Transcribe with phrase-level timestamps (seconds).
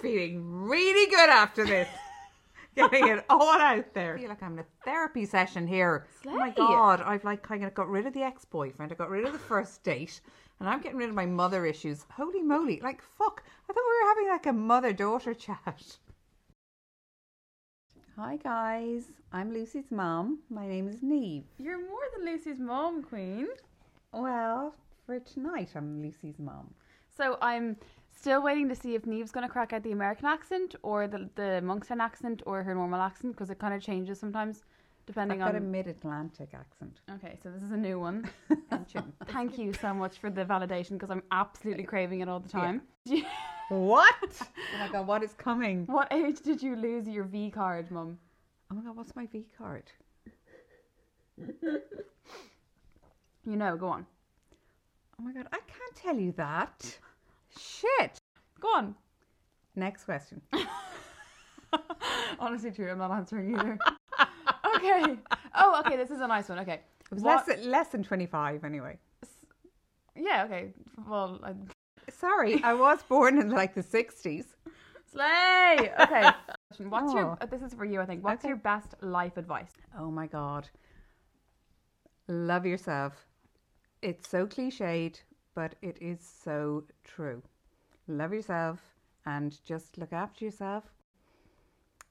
[0.00, 1.88] feeling really good after this.
[2.76, 4.14] Getting it all out there.
[4.14, 6.06] I feel like I'm in a therapy session here.
[6.26, 8.92] Oh my god, I've like kind of got rid of the ex-boyfriend.
[8.92, 10.20] I got rid of the first date,
[10.60, 12.06] and I'm getting rid of my mother issues.
[12.12, 12.80] Holy moly!
[12.80, 15.98] Like fuck, I thought we were having like a mother-daughter chat.
[18.16, 20.38] Hi guys, I'm Lucy's mom.
[20.48, 21.44] My name is Niamh.
[21.58, 23.48] You're more than Lucy's mom, Queen.
[24.12, 26.74] Well, for tonight, I'm Lucy's mom.
[27.16, 27.76] So I'm
[28.18, 31.28] still waiting to see if Niamh's going to crack out the American accent or the
[31.36, 34.64] the Monkstown accent or her normal accent because it kind of changes sometimes
[35.06, 37.00] depending I've got a mid-Atlantic accent.
[37.14, 38.28] Okay, so this is a new one.
[39.26, 42.82] Thank you so much for the validation because I'm absolutely craving it all the time.
[43.70, 44.32] what?
[44.42, 45.86] Oh my god, what is coming?
[45.86, 48.18] What age did you lose your V card, Mum?
[48.70, 49.84] Oh my god, what's my V card?
[53.46, 54.04] You know, go on.
[55.18, 56.98] Oh my god, I can't tell you that.
[57.58, 58.18] Shit.
[58.60, 58.94] Go on.
[59.76, 60.40] Next question.
[62.38, 62.90] Honestly, true.
[62.90, 63.78] I'm not answering either.
[64.76, 65.16] okay.
[65.54, 65.96] Oh, okay.
[65.96, 66.58] This is a nice one.
[66.60, 66.80] Okay.
[67.10, 68.98] It was less, than- less than 25 anyway.
[70.16, 70.44] Yeah.
[70.44, 70.72] Okay.
[71.08, 71.52] Well, I...
[72.10, 74.46] Sorry, I was born in like the 60s.
[75.12, 75.90] slay.
[76.00, 76.30] Okay.
[76.88, 77.36] What's your?
[77.40, 77.46] Oh.
[77.46, 78.00] This is for you.
[78.00, 78.24] I think.
[78.24, 78.48] What's Okay.
[78.48, 79.72] your best life advice?
[79.98, 80.68] Oh my god.
[82.28, 83.26] Love yourself.
[84.02, 85.22] It's so cliched,
[85.58, 87.42] but it is so true.
[88.06, 88.78] Love yourself
[89.26, 90.84] and just look after yourself.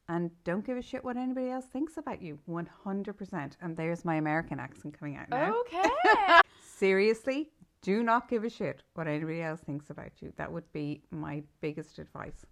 [0.10, 2.40] And don't give a shit what anybody else thinks about you.
[2.50, 3.52] 100%.
[3.62, 5.56] And there's my American accent coming out now.
[5.62, 5.90] Okay.
[6.62, 7.50] Seriously,
[7.82, 10.34] do not give a shit what anybody else thinks about you.
[10.36, 12.46] That would be my biggest advice.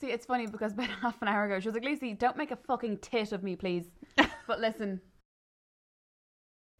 [0.00, 2.50] See, it's funny because about half an hour ago, she was like, "Lucy, don't make
[2.50, 3.86] a fucking tit of me, please."
[4.48, 5.00] but listen,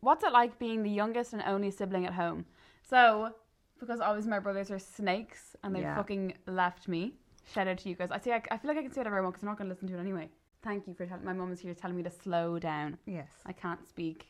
[0.01, 2.47] what's it like being the youngest and only sibling at home?
[2.83, 3.33] So,
[3.81, 5.97] because obviously my brothers are snakes and they Yeah.
[5.97, 7.15] fucking left me.
[7.53, 8.11] Shout out to you guys.
[8.11, 8.33] I see.
[8.33, 9.75] I, I feel like I can say whatever I want because I'm not going to
[9.75, 10.29] listen to it anyway.
[10.63, 11.25] Thank you for telling.
[11.25, 12.99] My mum is here telling me to slow down.
[13.07, 13.29] Yes.
[13.47, 14.27] I can't speak.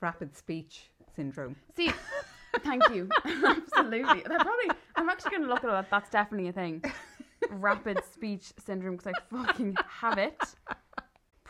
[0.00, 1.54] Rapid speech syndrome.
[1.76, 1.92] See,
[2.64, 3.08] thank you.
[3.24, 4.22] Absolutely.
[4.22, 4.70] That probably.
[4.96, 5.90] I'm actually going to look at that.
[5.90, 6.82] That's definitely a thing.
[7.50, 10.40] Rapid speech syndrome because I fucking have it.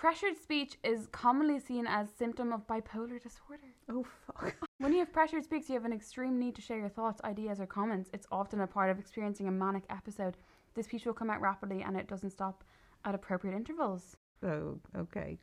[0.02, 3.70] Pressured speech is commonly seen as symptom of bipolar disorder.
[3.88, 4.56] Oh, fuck.
[4.78, 7.60] When you have pressured speech, you have an extreme need to share your thoughts, ideas,
[7.60, 8.10] or comments.
[8.12, 10.36] It's often a part of experiencing a manic episode.
[10.74, 12.64] This speech will come out rapidly and it doesn't stop
[13.04, 14.16] at appropriate intervals.
[14.42, 15.38] Oh, okay.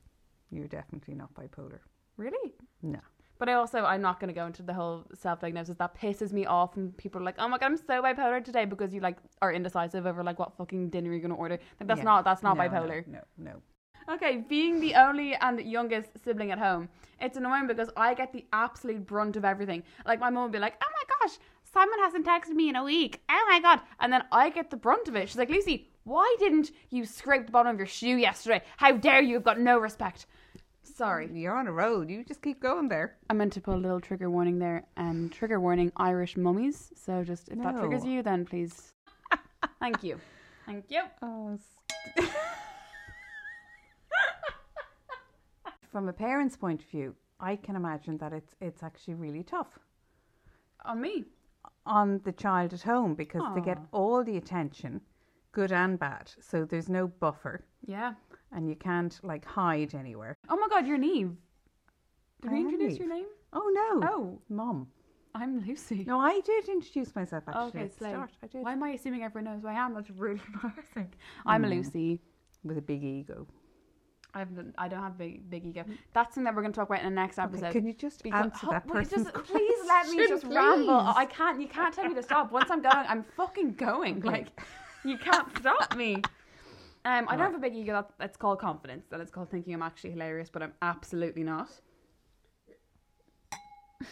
[0.51, 1.79] You're definitely not bipolar.
[2.17, 2.51] Really?
[2.81, 2.99] No.
[3.37, 5.77] But I also, I'm not going to go into the whole self diagnosis.
[5.77, 6.75] That pisses me off.
[6.75, 9.53] And people are like, oh my God, I'm so bipolar today because you like are
[9.53, 11.59] indecisive over like what fucking dinner you're going to order.
[11.79, 12.03] Like, that's Yeah.
[12.03, 13.07] not, that's not No, bipolar.
[13.07, 13.51] No, no.
[13.51, 13.61] no.
[14.09, 16.89] Okay, being the only and youngest sibling at home,
[17.21, 19.83] it's annoying because I get the absolute brunt of everything.
[20.05, 22.83] Like my mum would be like, "Oh my gosh, Simon hasn't texted me in a
[22.83, 23.21] week.
[23.29, 25.29] Oh my god!" And then I get the brunt of it.
[25.29, 28.63] She's like, "Lucy, why didn't you scrape the bottom of your shoe yesterday?
[28.77, 29.33] How dare you?
[29.33, 30.25] You've got no respect."
[30.81, 32.09] Sorry, You're on a roll.
[32.09, 33.15] You just keep going there.
[33.29, 34.85] I meant to put a little trigger warning there.
[34.97, 36.91] Um, trigger warning: Irish mummies.
[36.95, 38.91] So just if that triggers you, then please.
[39.79, 40.19] Thank you.
[40.65, 41.03] Thank you.
[41.21, 41.59] Oh.
[45.91, 49.79] From a parent's point of view, I can imagine that it's it's actually really tough
[50.85, 51.25] On me.
[51.85, 55.01] on the child at home because they get all the attention,
[55.51, 56.31] good and bad.
[56.39, 58.13] So there's no buffer, Yeah.
[58.51, 60.35] and you can't like hide anywhere.
[60.49, 61.35] Oh my god, you're Niamh.
[62.41, 63.25] Did I we introduce your name?
[63.53, 64.87] Oh no, Oh, mom.
[65.35, 66.03] I'm Lucy.
[66.07, 68.31] No, I did introduce myself actually okay, at the start.
[68.43, 69.93] I did Why am I assuming everyone knows who I am?
[69.93, 71.13] That's really embarrassing.
[71.45, 71.71] I'm a Mm.
[71.71, 72.21] Lucy.
[72.63, 73.47] with a big ego.
[74.33, 75.83] I have I don't have big big ego.
[76.13, 77.71] That's something that we're going to talk about in the next Okay, episode.
[77.71, 80.85] can you just answer Oh, that just, please let me just ramble.
[81.03, 81.13] please?
[81.17, 81.59] I can't.
[81.59, 82.51] You can't tell me to stop.
[82.51, 84.19] Once I'm going, I'm fucking going.
[84.19, 84.27] Okay.
[84.29, 84.61] Like
[85.03, 86.15] you can't stop me.
[87.05, 87.93] Um, I don't have a big ego.
[87.93, 89.07] That, that's called confidence.
[89.09, 91.69] That it's called thinking I'm actually hilarious, but I'm absolutely not.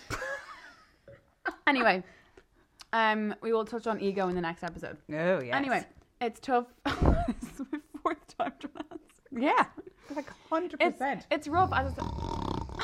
[1.67, 2.03] anyway,
[2.93, 4.97] um, we will touch on ego in the next episode.
[5.11, 5.55] Oh yeah.
[5.55, 5.85] Anyway,
[6.21, 6.65] it's tough.
[6.85, 9.21] this is my fourth time trying to answer.
[9.31, 9.65] yeah,
[10.15, 11.27] like hundred It's, percent.
[11.31, 11.71] it's rough.
[11.71, 12.03] I said.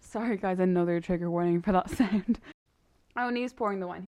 [0.00, 0.58] Sorry, guys.
[0.60, 2.38] Another trigger warning for that sound.
[3.16, 4.08] Oh, and he's pouring the wine.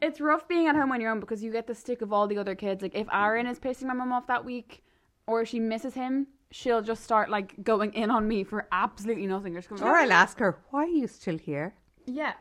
[0.00, 2.28] It's rough being at home on your own because you get the stick of all
[2.28, 2.80] the other kids.
[2.80, 4.84] Like if Aaron is pissing my mum off that week,
[5.26, 9.26] or if she misses him, she'll just start like going in on me for absolutely
[9.26, 9.54] nothing.
[9.54, 11.74] Just going, Or I'll ask her, why are you still here?
[12.06, 12.34] yeah.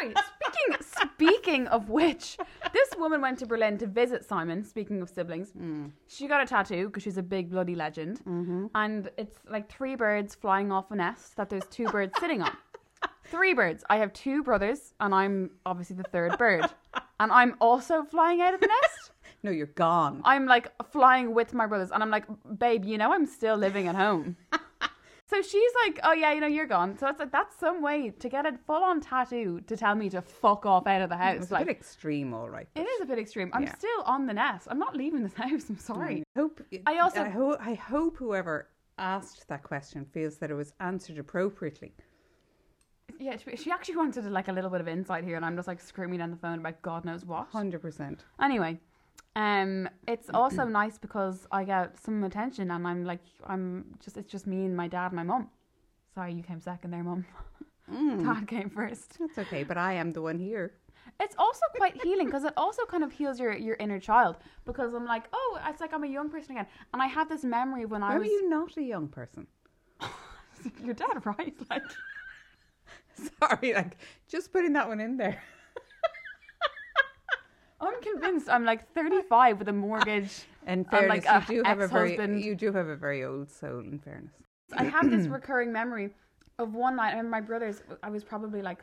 [0.00, 0.12] Sorry.
[0.14, 0.74] Speaking
[1.28, 2.36] speaking of which,
[2.72, 4.64] this woman went to Berlin to visit Simon.
[4.64, 5.52] Speaking of siblings,
[6.06, 8.66] she got a tattoo because she's a big bloody legend, Mm-hmm.
[8.74, 12.56] and it's like three birds flying off a nest that there's two birds sitting on.
[13.24, 13.84] Three birds.
[13.88, 16.64] I have two brothers, and I'm obviously the third bird.
[17.20, 19.10] And I'm also flying out of the nest.
[19.42, 20.20] No, you're gone.
[20.24, 22.24] I'm like flying with my brothers, and I'm like,
[22.58, 24.36] babe, you know, I'm still living at home.
[25.30, 26.98] so she's like, oh yeah, you know, you're gone.
[26.98, 30.10] So it's like that's some way to get a full on tattoo to tell me
[30.10, 31.42] to fuck off out of the house.
[31.42, 32.68] It's like a bit extreme, all right.
[32.74, 33.50] it is a bit extreme.
[33.54, 33.74] I'm Yeah.
[33.76, 34.66] still on the nest.
[34.70, 35.68] I'm not leaving this house.
[35.70, 36.24] I'm sorry.
[36.36, 36.60] I hope.
[36.86, 38.68] I also- I, ho- I hope whoever
[38.98, 41.94] asked that question feels that it was answered appropriately.
[43.18, 45.68] Yeah, she- she actually wanted like a little bit of insight here, and I'm just
[45.68, 47.48] like screaming on the phone about God knows what.
[47.48, 48.24] Hundred percent.
[48.40, 48.80] Anyway,
[49.36, 54.30] um, it's also nice because I get some attention, and I'm like, I'm just, it's
[54.30, 55.48] just me and my dad and my mum.
[56.14, 57.24] Sorry, you came second there, mum.
[58.24, 59.16] Dad came first.
[59.18, 60.74] That's okay, but I am the one here.
[61.18, 64.94] It's also quite healing because it also kind of heals your your inner child because
[64.94, 67.82] I'm like, oh, it's like I'm a young person again, and I have this memory
[67.84, 68.28] of when I How are was.
[68.28, 69.46] you not a young person?
[70.84, 71.82] You're dead right, like.
[73.40, 73.96] Sorry, like
[74.28, 75.42] just putting that one in there.
[77.80, 80.44] I'm convinced I'm like 35 with a mortgage.
[80.66, 82.44] And fairness, like a you do have a very ex-husband.
[82.44, 83.80] you do have a very old soul.
[83.80, 84.32] In fairness,
[84.76, 86.10] I have this recurring memory
[86.58, 87.08] of one night.
[87.08, 87.82] I remember my brothers.
[88.02, 88.80] I was probably like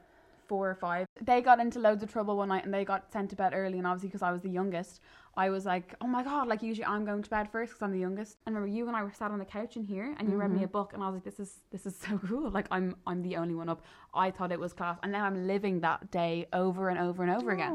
[0.48, 1.08] four or five.
[1.22, 3.78] They got into loads of trouble one night, and they got sent to bed early.
[3.78, 5.02] And obviously, because I was the youngest,
[5.36, 7.92] I was like, "Oh my god!" Like usually, I'm going to bed first because I'm
[7.92, 8.38] the youngest.
[8.46, 10.52] And remember, you and I were sat on the couch in here, and you read
[10.52, 10.72] me a mm-hmm.
[10.72, 13.36] book, and I was like, "This is this is so cool!" Like I'm I'm the
[13.38, 13.84] only one up.
[14.14, 17.32] I thought it was class, and now I'm living that day over and over and
[17.32, 17.74] over again,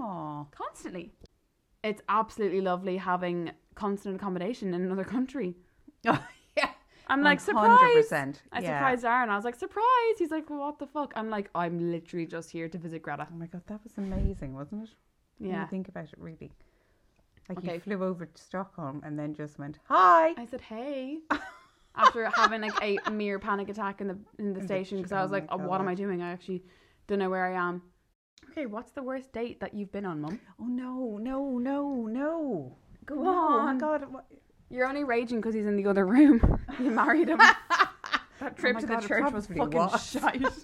[0.51, 1.13] constantly.
[1.85, 5.57] It's absolutely lovely having constant accommodation in another country.
[7.13, 7.19] Oh, yeah.
[7.19, 8.11] I'm like surprised.
[8.11, 8.79] 100%, I yeah.
[8.79, 9.29] surprised Aaron.
[9.31, 10.19] I was like surprised.
[10.19, 11.13] He's like, well, what the fuck?
[11.17, 13.27] I'm like, I'm literally just here to visit Greta.
[13.31, 14.91] Oh my god, that was amazing, wasn't it?
[15.39, 15.63] When Yeah.
[15.63, 16.53] you think about it, really.
[17.49, 17.75] Like Okay.
[17.75, 20.33] you flew over to Stockholm and then just went hi.
[20.39, 21.19] I said, hey.
[21.95, 25.23] After having like a mere panic attack in the in the station because I oh
[25.25, 26.23] was like, oh, what am I doing?
[26.23, 26.63] I actually
[27.07, 27.83] don't know where I am.
[28.51, 30.41] Okay, what's the worst date that you've been on, Mum?
[30.59, 32.77] Oh no, no, no, no.
[33.05, 33.79] Go No, Oh my on.
[33.79, 34.11] god.
[34.13, 34.27] what-
[34.73, 36.41] You're only raging because he's in the other room.
[36.81, 37.39] you married him.
[38.41, 40.11] that trip oh my to God, the church was fucking was.
[40.11, 40.43] shite.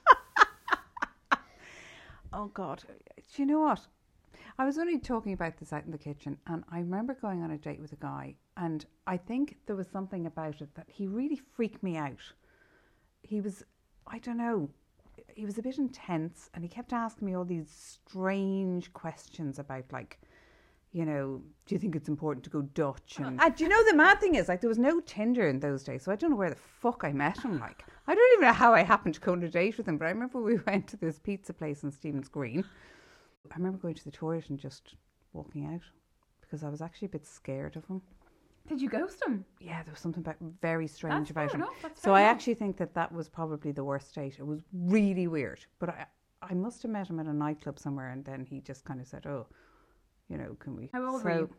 [2.31, 2.85] Oh god.
[3.17, 3.81] Do you know what?
[4.59, 7.53] I was only talking about this out in the kitchen and I remember going on
[7.53, 11.07] a date with a guy and I think there was something about it that he
[11.07, 12.21] really freaked me out.
[13.23, 13.65] He was
[14.07, 14.69] I don't know.
[15.35, 19.85] He was a bit intense and he kept asking me all these strange questions about
[19.91, 20.21] like
[20.93, 23.17] you know, do you think it's important to go Dutch?
[23.21, 25.47] Uh, and, and do you know the mad thing is, like, there was no Tinder
[25.49, 27.59] in those days, so I don't know where the fuck I met him.
[27.61, 29.99] Like, I don't even know how I happened to go on a date with him,
[29.99, 32.65] but I remember we went to this pizza place in Stephen's Green.
[33.51, 34.95] I remember going to the toilet and just
[35.33, 35.83] walking out
[36.41, 38.01] because I was actually a bit scared of him.
[38.67, 39.45] Did you ghost him?
[39.61, 40.25] Yeah, there was something
[40.61, 41.63] very strange That's about him.
[41.63, 42.33] enough, So I enough.
[42.33, 44.37] actually think that that was probably the worst date.
[44.39, 46.07] It was really weird, but I
[46.43, 49.07] I must have met him at a nightclub somewhere, and then he just kind of
[49.09, 49.47] said, "Oh,
[50.29, 51.51] you know, can we?" How old so, were you?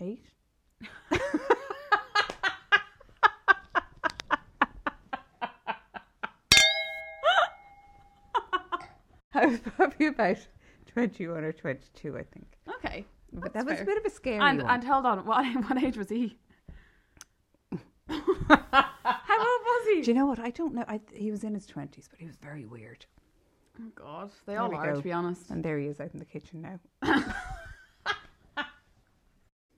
[0.00, 0.24] Eight.
[9.34, 10.38] I was probably about
[10.86, 12.46] twenty-one or twenty-two, I think.
[12.76, 13.04] Okay.
[13.32, 13.82] But that was fair.
[13.82, 14.70] a bit of a scary And one.
[14.70, 16.38] and hold on, what what age was he?
[18.08, 20.00] How old was he?
[20.02, 20.38] Do you know what?
[20.38, 20.84] I don't know.
[20.88, 23.04] I, he was in his twenties, but he was very weird.
[23.80, 24.96] Oh God, they There all are go.
[24.96, 25.50] to be honest.
[25.50, 26.80] And there he is out in the kitchen now.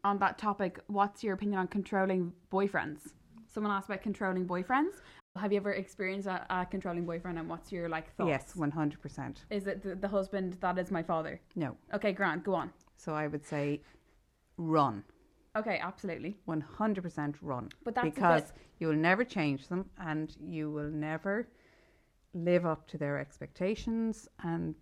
[0.04, 3.12] On that topic, what's your opinion on controlling boyfriends?
[3.46, 5.02] Someone asked about controlling boyfriends.
[5.36, 8.28] Have you ever experienced a, a controlling boyfriend, and what's your like thoughts?
[8.28, 9.44] Yes, one hundred percent.
[9.50, 11.38] Is it the, the husband that is my father?
[11.54, 11.76] No.
[11.92, 12.72] Okay, Grant, go on.
[12.96, 13.82] So I would say
[14.56, 15.04] run.
[15.56, 16.36] Okay, absolutely.
[16.48, 17.68] 100% run.
[17.84, 21.48] But that's because you will never change them and you will never
[22.34, 24.74] live up to their expectations and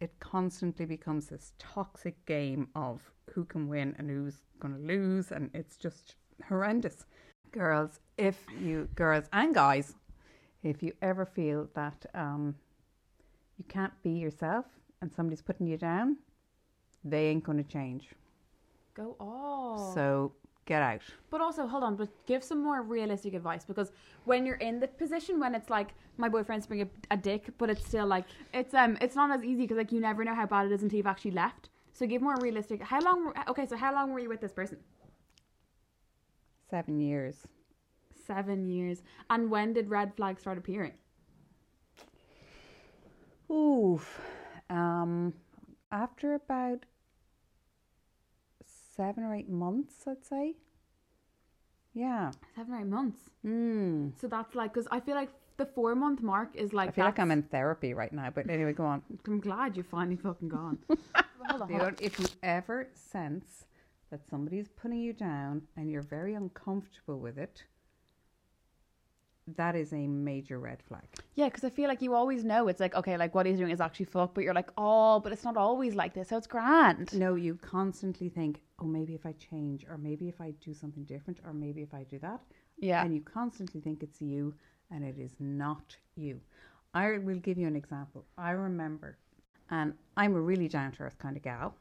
[0.00, 3.00] it constantly becomes this toxic game of
[3.32, 6.16] who can win and who's going to lose and it's just
[6.48, 7.06] horrendous.
[7.52, 9.94] Girls, if you girls and guys,
[10.62, 12.54] if you ever feel that um,
[13.56, 14.66] you can't be yourself
[15.00, 16.16] and somebody's putting you down,
[17.04, 18.10] they ain't going to change.
[18.94, 19.94] Go on.
[19.94, 20.32] So
[20.66, 21.00] get out.
[21.30, 23.92] But also, hold on, but give some more realistic advice because
[24.24, 27.70] when you're in the position when it's like my boyfriend's being a, a dick, but
[27.70, 30.46] it's still like it's um it's not as easy because like you never know how
[30.46, 31.70] bad it is until you've actually left.
[31.92, 32.82] So give more realistic.
[32.82, 33.32] How long?
[33.48, 34.78] Okay, so how long were you with this person?
[36.68, 37.46] Seven years.
[38.26, 39.02] Seven years.
[39.30, 40.92] And when did red flags start appearing?
[43.50, 44.20] Oof.
[44.68, 45.32] Um,
[45.92, 46.84] after about
[48.96, 50.54] seven or eight months, I'd say.
[51.94, 52.30] Yeah.
[52.54, 53.18] Seven or eight months.
[53.44, 54.12] Mm.
[54.20, 56.88] So that's like because I feel like the four month mark is like.
[56.90, 59.02] I feel like I'm in therapy right now, but anyway, go on.
[59.26, 60.78] I'm glad you're finally fucking gone.
[60.88, 61.92] hold on, You hold on.
[61.92, 63.64] know, if you ever sense
[64.10, 67.64] that somebody's putting you down and you're very uncomfortable with it,
[69.56, 71.04] that is a major red flag.
[71.34, 73.70] Yeah, because I feel like you always know it's like okay, like what he's doing
[73.70, 76.46] is actually fuck, but you're like, oh, but it's not always like this, so it's
[76.46, 77.12] grand.
[77.18, 81.04] No, you constantly think, oh, maybe if I change, or maybe if I do something
[81.04, 82.40] different, or maybe if I do that.
[82.78, 83.02] Yeah.
[83.04, 84.54] And you constantly think it's you,
[84.90, 86.40] and it is not you.
[86.94, 88.24] I will give you an example.
[88.38, 89.18] I remember,
[89.70, 91.74] and I'm a really down to earth kind of gal,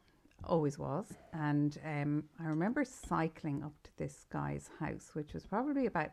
[0.44, 1.06] always was.
[1.34, 6.12] And um, I remember cycling up to this guy's house, which was probably about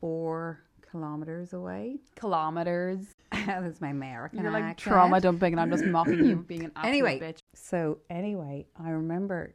[0.00, 1.98] four kilometers away.
[2.16, 3.06] Kilometers.
[3.32, 4.92] That's my American You're like accent.
[4.94, 7.40] trauma dumping, and I'm just mocking you being an absolute Anyway, bitch.
[7.54, 9.54] So anyway, I remember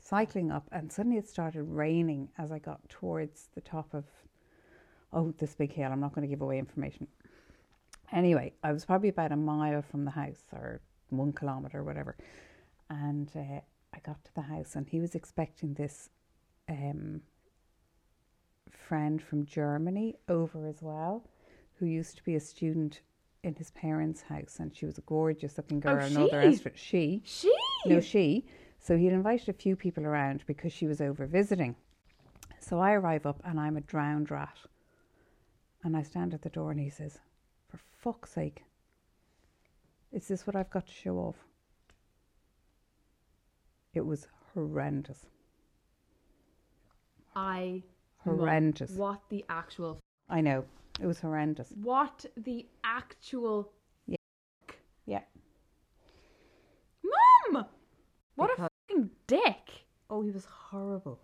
[0.00, 4.04] cycling up, and suddenly it started raining as I got towards the top of
[5.12, 5.90] oh this big hill.
[5.90, 7.06] I'm not going to give away information.
[8.12, 12.16] Anyway, I was probably about a mile from the house, or one kilometer, or whatever,
[12.90, 13.60] and uh,
[13.94, 16.10] I got to the house, and he was expecting this
[16.68, 17.22] um,
[18.70, 21.24] friend from Germany over as well,
[21.78, 23.00] who used to be a student
[23.44, 26.42] in his parents' house, and she was a gorgeous looking oh, girl, and all the
[26.42, 26.48] she?
[26.48, 26.78] rest of it.
[26.78, 27.52] She, She.
[27.86, 28.44] no, she.
[28.78, 31.76] So he'd invited a few people around because she was over visiting.
[32.60, 34.58] So I arrive up and I'm a drowned rat.
[35.82, 37.18] And I stand at the door and he says,
[37.68, 38.62] For fuck's sake,
[40.12, 41.36] is this what I've got to show off?
[43.92, 45.26] It was horrendous.
[47.36, 47.82] I.
[48.18, 48.92] Horrendous.
[48.92, 50.00] What the actual.
[50.28, 50.64] I know.
[51.00, 51.72] It was horrendous.
[51.82, 53.72] What the actual.
[55.06, 55.20] Yeah.
[57.52, 57.66] Mom,
[58.36, 59.86] What Because- a fucking dick.
[60.10, 61.20] Oh, he was horrible.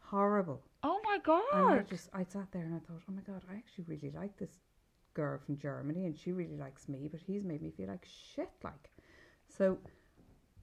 [0.00, 0.62] Horrible.
[0.82, 1.88] Oh my And I god.
[1.88, 4.60] just, I sat there and I thought, oh my God, I actually really like this
[5.14, 8.50] girl from Germany and she really likes me, but he's made me feel like shit.
[8.62, 8.90] Like,
[9.48, 9.78] so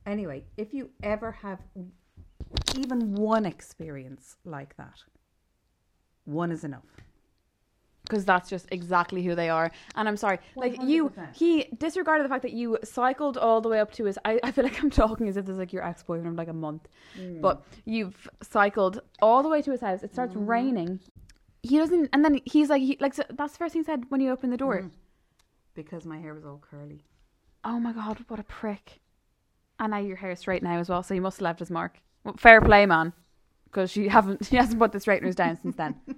[0.06, 1.60] anyway, if you ever have
[2.78, 5.04] even one experience like that,
[6.26, 6.86] one is enough.
[8.04, 9.72] Because that's just exactly who they are.
[9.96, 10.40] And I'm sorry.
[10.56, 11.10] Like, you.
[11.10, 11.36] 100%.
[11.36, 14.20] He disregarded the fact that you cycled all the way up to his.
[14.26, 16.36] I, I feel like I'm talking as if this is like your ex boyfriend of
[16.36, 16.88] like a month.
[17.18, 17.40] Mm.
[17.40, 20.04] But you've cycled all the way to his house.
[20.04, 20.46] It starts mm-hmm.
[20.46, 21.00] raining.
[21.62, 22.10] He doesn't.
[22.12, 24.32] And then he's like, he, like, so that's the first thing he said when you
[24.32, 24.82] opened the door.
[24.82, 24.92] Mm.
[25.74, 27.06] Because my hair was all curly.
[27.64, 29.00] Oh my god, what a prick.
[29.80, 32.00] And now your hair's straight now as well, so you must have left his mark.
[32.24, 33.14] Well, fair play, man.
[33.66, 35.96] Because you haven't, she hasn't put the straighteners down since then.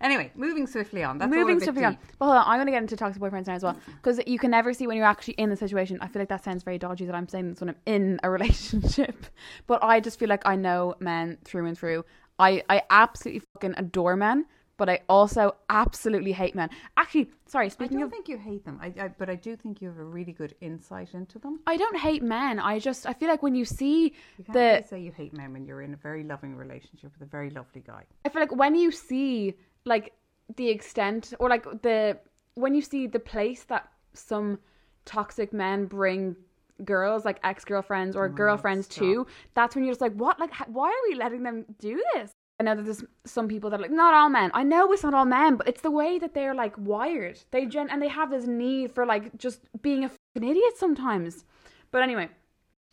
[0.00, 1.18] Anyway, moving swiftly on.
[1.18, 1.92] That's all a Moving swiftly on.
[1.92, 2.00] deep.
[2.18, 3.76] But hold on, I'm going to get into toxic boyfriends now as well.
[3.86, 5.98] Because you can never see when you're actually in the situation.
[6.02, 8.30] I feel like that sounds very dodgy that I'm saying this when I'm in a
[8.36, 9.26] relationship.
[9.66, 12.04] But I just feel like I know men through and through.
[12.38, 14.44] I, I absolutely fucking adore men,
[14.76, 16.70] but I also absolutely hate men.
[16.96, 18.12] Actually, sorry, speaking I don't of.
[18.12, 20.54] think you hate them, I, I, but I do think you have a really good
[20.60, 21.60] insight into them.
[21.66, 22.58] I don't hate men.
[22.58, 25.32] I just I feel like when you see You can't the really say you hate
[25.36, 28.04] men when you're in a very loving relationship with a very lovely guy.
[28.24, 29.54] I feel like when you see
[29.84, 30.12] like
[30.56, 32.18] the extent or like the
[32.54, 34.58] when you see the place that some
[35.04, 36.36] toxic men bring
[36.84, 41.08] girls like ex-girlfriends or girlfriends to that's when you're just like what like why are
[41.08, 44.14] we letting them do this I know that there's some people that are like not
[44.14, 46.74] all men I know it's not all men but it's the way that they're like
[46.78, 50.76] wired they gen and they have this need for like just being a fucking idiot
[50.76, 51.44] sometimes
[51.90, 52.28] but anyway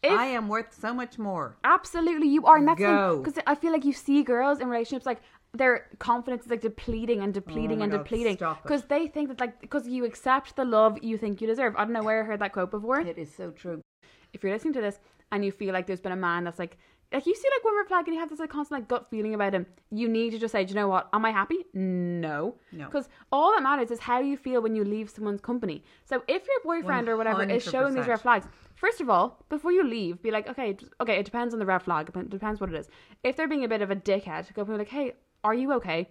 [0.03, 1.55] if I am worth so much more.
[1.63, 2.57] Absolutely, you are.
[2.57, 5.21] And that's because I feel like you see girls in relationships like
[5.53, 9.39] their confidence is like depleting and depleting Oh and God, depleting because they think that
[9.39, 11.75] like because you accept the love you think you deserve.
[11.77, 12.99] I don't know where I heard that quote before.
[12.99, 13.81] It is so true.
[14.33, 14.99] If you're listening to this
[15.31, 16.77] and you feel like there's been a man that's like
[17.11, 19.09] like you see like when we're flag and you have this like constant like gut
[19.09, 21.09] feeling about him, you need to just say, Do you know what?
[21.13, 21.65] Am I happy?
[21.73, 22.55] No.
[22.71, 22.85] No.
[22.85, 25.83] Because all that matters is how you feel when you leave someone's company.
[26.05, 29.71] So if your boyfriend or whatever is showing these red flags, first of all, before
[29.71, 32.09] you leave, be like, okay, okay, it depends on the red flag.
[32.15, 32.89] It depends what it is.
[33.23, 36.09] If they're being a bit of a dickhead, go be like, hey, are you okay?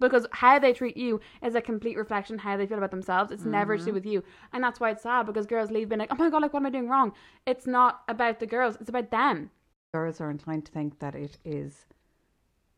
[0.00, 3.30] Because how they treat you is a complete reflection how they feel about themselves.
[3.30, 3.94] It's never to do mm-hmm.
[3.94, 4.24] with you.
[4.52, 6.60] And that's why it's sad because girls leave being like, oh my God, like, what
[6.60, 7.12] am I doing wrong?
[7.46, 9.50] It's not about the girls, it's about them.
[9.92, 11.86] Girls are inclined to think that it is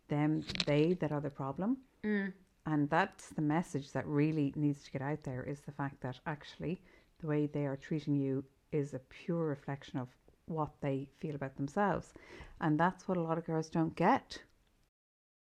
[0.09, 1.79] them, they that are the problem.
[2.05, 2.33] Mm.
[2.67, 6.21] And that's the message that really needs to get out there is the fact that
[6.27, 6.81] actually
[7.21, 10.09] the way they are treating you is a pure reflection of
[10.47, 12.13] what they feel about themselves.
[12.61, 14.43] And that's what a lot of girls don't get.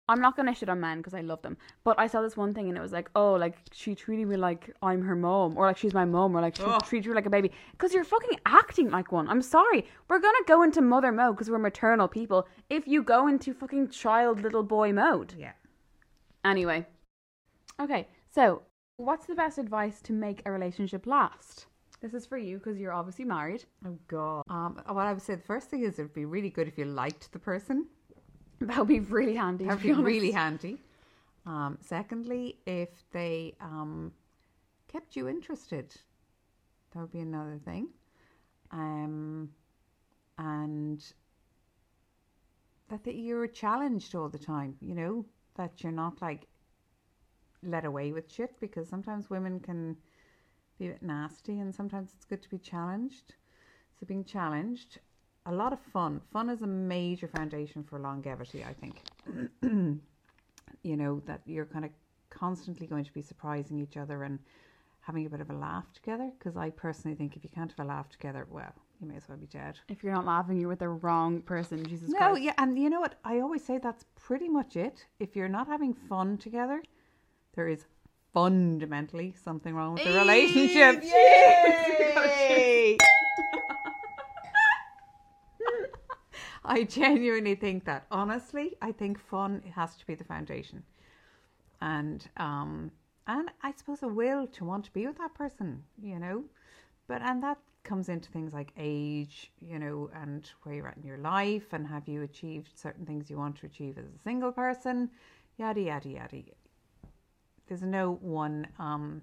[0.09, 2.53] I'm not gonna shit on men because I love them, but I saw this one
[2.53, 5.67] thing and it was like, oh, like she treated me like I'm her mom, or
[5.67, 6.85] like she's my mom, or like she Ugh.
[6.85, 7.51] treated you like a baby.
[7.73, 9.29] Because you're fucking acting like one.
[9.29, 9.87] I'm sorry.
[10.09, 12.47] We're gonna go into mother mode because we're maternal people.
[12.69, 15.53] If you go into fucking child little boy mode, Yeah.
[16.45, 16.87] anyway.
[17.81, 18.63] Okay, so
[18.99, 21.67] what's the best advice to make a relationship last?
[22.03, 23.65] This is for you because you're obviously married.
[23.87, 24.43] Oh God.
[24.51, 26.85] Um, what I would say the first thing is it'd be really good if you
[26.85, 27.87] liked the person.
[28.69, 29.65] That would be really handy.
[29.65, 30.79] to That'd be be really handy.
[31.47, 34.13] Um, secondly, if they um,
[34.91, 35.95] kept you interested,
[36.93, 37.89] that would be another thing.
[38.71, 39.51] Um,
[40.39, 41.05] and
[42.89, 46.47] that, that you're challenged all the time, you know, that you're not like
[47.63, 49.97] let away with shit because sometimes women can
[50.79, 53.35] be a bit nasty and sometimes it's good to be challenged.
[53.99, 54.99] So being challenged,
[55.47, 56.21] a lot of fun.
[56.33, 59.03] Fun is a major foundation for longevity, I think.
[60.83, 61.91] you know, that you're kind of
[62.31, 64.39] constantly going to be surprising each other and
[65.01, 66.31] having a bit of a laugh together.
[66.39, 69.29] Because I personally think if you can't have a laugh together, well, you may as
[69.29, 69.79] well be dead.
[69.89, 71.85] If you're not laughing, you're with the wrong person.
[71.85, 72.43] Jesus No, Christ.
[72.43, 73.17] yeah, and you know what?
[73.25, 75.05] I always say that's pretty much it.
[75.19, 76.83] If you're not having fun together,
[77.55, 77.85] there is
[78.33, 81.03] fundamentally something wrong with the relationship.
[82.49, 82.97] Yay!
[86.65, 88.07] I genuinely think that.
[88.11, 90.83] Honestly, I think fun has to be the foundation,
[91.81, 92.91] and um,
[93.27, 95.83] and I suppose a will to want to be with that person.
[96.03, 96.45] You know,
[97.07, 101.05] but and that comes into things like age, you know, and where you're at in
[101.05, 104.53] your life, and have you achieved certain things you want to achieve as a single
[104.53, 105.11] person,
[105.59, 106.43] yada yada yada.
[107.67, 108.67] There's no one.
[108.79, 109.23] Um,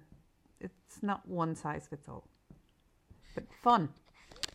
[0.60, 2.24] it's not one size fits all,
[3.34, 3.88] but fun.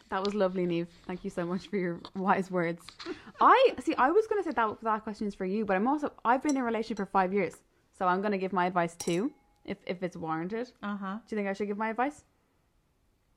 [0.09, 0.87] That was lovely, Niamh.
[1.05, 2.81] Thank you so much for your wise words.
[3.41, 3.93] I see.
[3.95, 6.41] I was going to say that that question is for you, but I'm also I've
[6.41, 7.55] been in a relationship for five years,
[7.97, 9.31] so I'm going to give my advice too,
[9.65, 10.71] if if it's warranted.
[10.81, 11.15] Uh huh.
[11.27, 12.23] Do you think I should give my advice?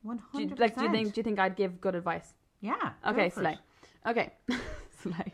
[0.03, 2.33] One Do hundred like, do you think do you think I'd give good advice?
[2.61, 2.91] Yeah.
[3.05, 3.53] Okay, slay.
[3.53, 4.09] it.
[4.09, 4.33] Okay,
[5.01, 5.33] slay.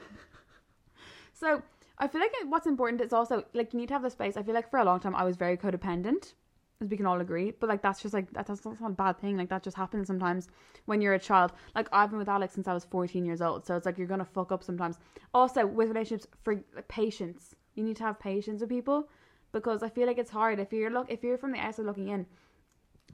[1.33, 1.61] So
[1.99, 4.37] I feel like what's important is also like you need to have the space.
[4.37, 6.33] I feel like for a long time I was very codependent,
[6.81, 7.51] as we can all agree.
[7.59, 9.37] But like that's just like that- that's, that's not a bad thing.
[9.37, 10.47] Like that just happens sometimes
[10.85, 11.51] when you're a child.
[11.75, 14.07] Like I've been with Alex since I was 14 years old, so it's like you're
[14.07, 14.97] gonna fuck up sometimes.
[15.33, 19.09] Also with relationships, for like, patience, you need to have patience with people
[19.51, 22.09] because I feel like it's hard if you're look if you're from the outside looking
[22.09, 22.25] in.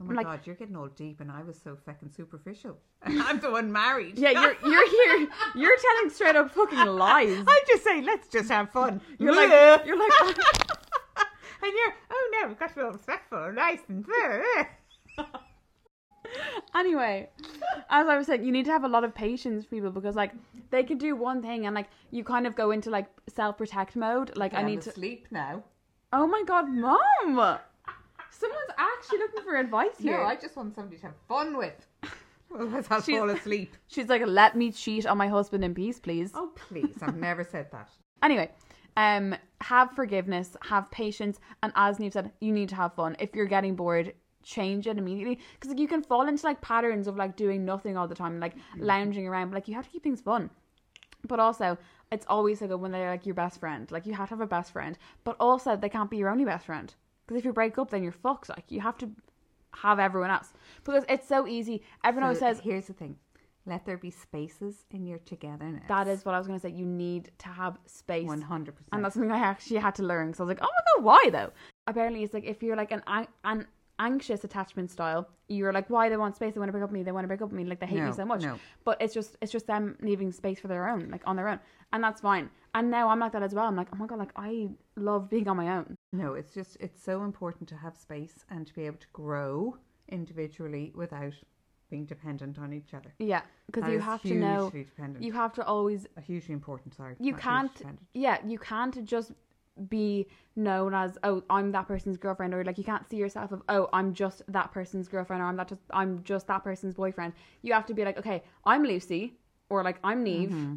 [0.00, 2.76] Oh my Like- god, you're getting all deep, and I was so fucking superficial.
[3.04, 4.18] I'm the one married.
[4.18, 5.28] Yeah, you're you're here.
[5.54, 7.44] You're telling straight up fucking lies.
[7.46, 9.00] I just say, let's just have fun.
[9.18, 10.36] You're like you're like.
[11.64, 14.04] and you're, oh no, we've got to be all respectful, nice, and
[16.74, 17.28] Anyway,
[17.90, 20.32] as I was saying, you need to have a lot of patience, people, because like
[20.70, 23.94] they can do one thing and like you kind of go into like self protect
[23.94, 24.36] mode.
[24.36, 24.90] Like I need to.
[24.90, 25.62] sleep now.
[26.12, 27.58] Oh my god, mom!
[28.30, 30.18] Someone's actually looking for advice here.
[30.18, 31.74] No, I just want somebody to have fun with.
[32.52, 33.76] Otherwise, I'll She's- fall asleep.
[33.86, 36.32] She's like, let me cheat on my husband in peace, please.
[36.34, 37.90] Oh please, I've never said that.
[38.22, 38.50] Anyway,
[38.96, 43.16] um, have forgiveness, have patience, and as Niamh said, you need to have fun.
[43.18, 47.06] If you're getting bored, change it immediately because like you can fall into like patterns
[47.06, 49.50] of like doing nothing all the time, like lounging around.
[49.50, 50.50] But like you have to keep things fun.
[51.26, 51.78] But also,
[52.12, 53.90] it's always so good when they're like your best friend.
[53.90, 56.44] Like you have to have a best friend, but also they can't be your only
[56.44, 56.94] best friend
[57.26, 58.50] because if you break up, then you're fucked.
[58.50, 59.10] Like you have to
[59.74, 60.52] have everyone else
[60.84, 61.82] because it's so easy.
[62.04, 63.16] Everyone always says here's the thing:
[63.66, 65.84] let there be spaces in your togetherness.
[65.88, 66.70] that is what I was gonna say.
[66.70, 68.26] You need to have space.
[68.26, 68.90] one hundred percent.
[68.92, 70.28] And that's something I actually had to learn.
[70.28, 71.50] because I was like, oh my god, why though?
[71.86, 73.66] Apparently, it's like if you're like an an, an
[74.00, 76.52] anxious attachment style, you're like, why they want space?
[76.54, 77.02] They want to break up with me.
[77.04, 77.64] They want to break up with me.
[77.64, 78.42] Like they hate me so much.
[78.42, 78.58] no.
[78.84, 81.60] But it's just it's just them leaving space for their own, like on their own,
[81.92, 82.50] and that's fine.
[82.76, 83.66] And now I'm like that as well.
[83.66, 85.94] I'm like, oh my god, like I love being on my own.
[86.12, 89.78] No, it's just it's so important to have space and to be able to grow
[90.08, 91.34] individually without
[91.94, 93.10] being dependent on each other.
[93.18, 94.60] Yeah, because you have to know.
[94.70, 95.24] dependent.
[95.28, 96.90] You have to always A hugely important.
[97.00, 97.76] Sorry, you can't
[98.26, 99.30] yeah you can't just
[99.96, 100.08] be
[100.54, 103.84] known as oh i'm that person's girlfriend or like you can't see yourself of oh
[103.98, 107.32] i'm just that person's girlfriend or i'm that just i'm just that person's boyfriend
[107.66, 108.38] you have to be like okay
[108.70, 109.22] i'm lucy
[109.70, 110.74] or like i'm niamh Mm-hmm.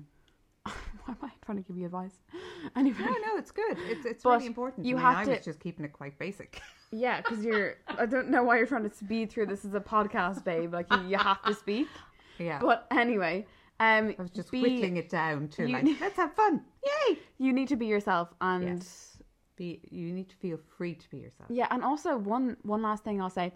[1.07, 2.17] Why am i trying to give you advice
[2.75, 3.77] anyway No, no, it's good.
[3.89, 4.85] It's it's But really important.
[4.85, 6.61] you I mean, have I to- was just keeping it quite basic.
[6.91, 9.79] yeah because you're i don't know why you're trying to speed through this is a
[9.79, 11.87] podcast babe like you, you have to speak
[12.39, 13.45] yeah, but anyway
[13.81, 16.61] um I was just be- whittling it down to like let's have fun.
[16.89, 17.19] Yay!
[17.39, 19.13] you need to be yourself and Yes.
[19.57, 21.49] Be you need to feel free to be yourself.
[21.49, 23.51] Yeah, and also one one last thing I'll say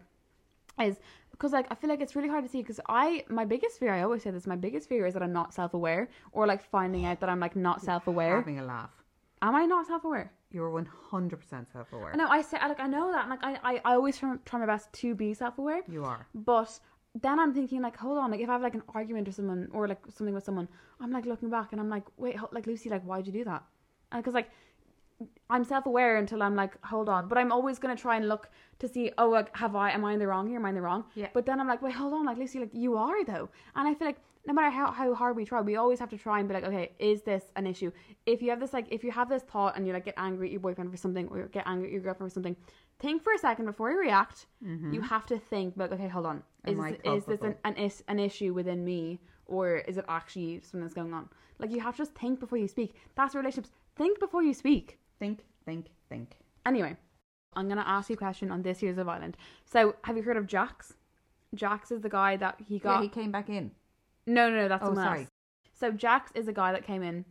[0.81, 0.95] is
[1.41, 3.91] because like I feel like it's really hard to see because I my biggest fear
[3.91, 6.61] I always say this my biggest fear is that I'm not self aware or like
[6.63, 8.35] finding out that I'm like not self aware.
[8.35, 8.91] Having a laugh.
[9.41, 10.31] Am I not self aware?
[10.51, 12.13] You're one hundred percent self aware.
[12.15, 14.35] No, I say I, like I know that and, like I, I I always try,
[14.45, 16.27] try my best to be self aware, You are.
[16.35, 16.79] but
[17.25, 19.67] then I'm thinking like hold on like if I have like an argument or someone
[19.71, 20.67] or like something with someone
[20.99, 23.63] I'm like looking back and I'm like wait like Lucy like why'd you do that?
[24.15, 24.49] Because like
[25.49, 27.27] I'm self aware until I'm like, hold on.
[27.27, 29.91] But I'm always gonna try and look to see, oh, like, have I?
[29.91, 30.57] Am I in the wrong here?
[30.57, 31.05] Am I in the wrong?
[31.15, 31.27] Yeah.
[31.33, 33.49] But then I'm like, wait, hold on, like Lucy, like you are though.
[33.75, 36.17] And I feel like no matter how, how hard we try, we always have to
[36.17, 37.91] try and be like, okay, is this an issue?
[38.25, 40.47] If you have this like, if you have this thought and you like get angry
[40.47, 42.55] at your boyfriend for something or get angry at your girlfriend for something,
[42.99, 44.47] think for a second before you react.
[44.93, 48.03] You have to think, like, okay, hold on, is this, is this an, an is
[48.07, 51.29] an issue within me or is it actually something that's going on?
[51.59, 52.95] Like you have to just think before you speak.
[53.15, 53.71] That's relationships.
[53.95, 54.97] Think before you speak.
[55.21, 56.31] Think, think, think.
[56.65, 56.97] Anyway,
[57.53, 59.37] I'm gonna ask you a question on this year's Love Island.
[59.65, 60.95] So, have you heard of Jax?
[61.53, 62.95] Jax is the guy that he got.
[62.95, 63.69] Yeah, he came back in.
[64.25, 65.19] No, no, no, that's Oh, sorry.
[65.21, 65.29] else.
[65.73, 67.23] So Jax is a guy that came in,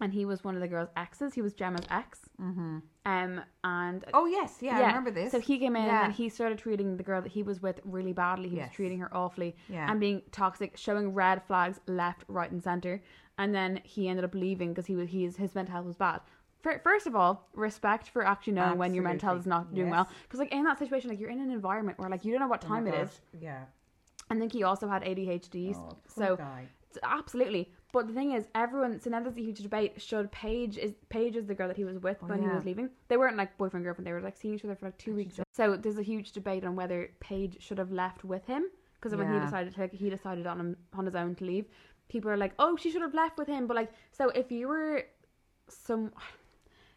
[0.00, 1.34] and he was one of the girls' exes.
[1.34, 2.20] He was Gemma's ex.
[2.40, 2.78] Mm-hmm.
[3.04, 5.30] Um, and Oh yes, yeah, I remember this.
[5.30, 6.04] So he came in Yeah.
[6.06, 8.48] and he started treating the girl that he was with really badly.
[8.48, 8.68] He Yes.
[8.70, 9.90] was treating her awfully Yeah.
[9.90, 13.02] and being toxic, showing red flags left, right, and center.
[13.36, 16.20] And then he ended up leaving because he was his his mental health was bad.
[16.62, 19.90] Fir- First of all, respect for actually knowing when your mental health is not doing
[19.90, 20.08] well.
[20.24, 22.48] Because like in that situation, like you're in an environment where like you don't know
[22.48, 23.20] what Oh time it is.
[23.40, 23.64] Yeah.
[24.30, 25.74] I think he also had ADHD.
[25.76, 26.66] Oh, so guy.
[27.02, 27.72] Absolutely.
[27.92, 30.00] But the thing is, everyone, so now there's a huge debate.
[30.00, 32.64] Should Paige is Paige is the girl that he was with Oh, when he was
[32.64, 32.90] leaving?
[33.08, 34.06] They weren't like boyfriend girlfriend.
[34.06, 35.40] They were like seeing each other for like two weeks.
[35.52, 39.32] So there's a huge debate on whether Paige should have left with him because when
[39.32, 41.66] he decided to, he decided on him on his own to leave.
[42.08, 43.66] People are like, oh, she should have left with him.
[43.66, 45.04] But like, so if you were
[45.68, 46.12] some,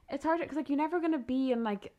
[0.09, 1.93] it's hard because like you're never gonna be in like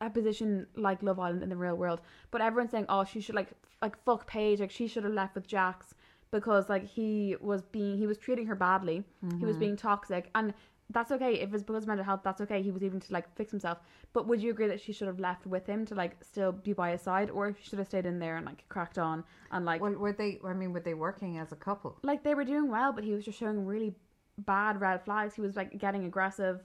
[0.00, 2.00] a position like Love Island in the real world.
[2.30, 5.12] But everyone's saying, oh, she should like f- like fuck Paige, like she should have
[5.12, 5.94] left with Jax
[6.30, 8.96] because like he was being he was treating her badly.
[8.96, 9.46] He Mm-hmm.
[9.46, 10.52] was being toxic, and
[10.90, 12.20] that's okay if it's because of mental health.
[12.24, 12.60] That's okay.
[12.60, 13.78] He was even to like fix himself.
[14.12, 16.72] But would you agree that she should have left with him to like still be
[16.72, 19.64] by his side, or she should have stayed in there and like cracked on and
[19.64, 20.40] like Well, were they?
[20.44, 21.98] I mean, were they working as a couple?
[22.02, 23.94] like they were doing well, but he was just showing really
[24.38, 25.34] bad red flags.
[25.34, 26.62] He was like getting aggressive.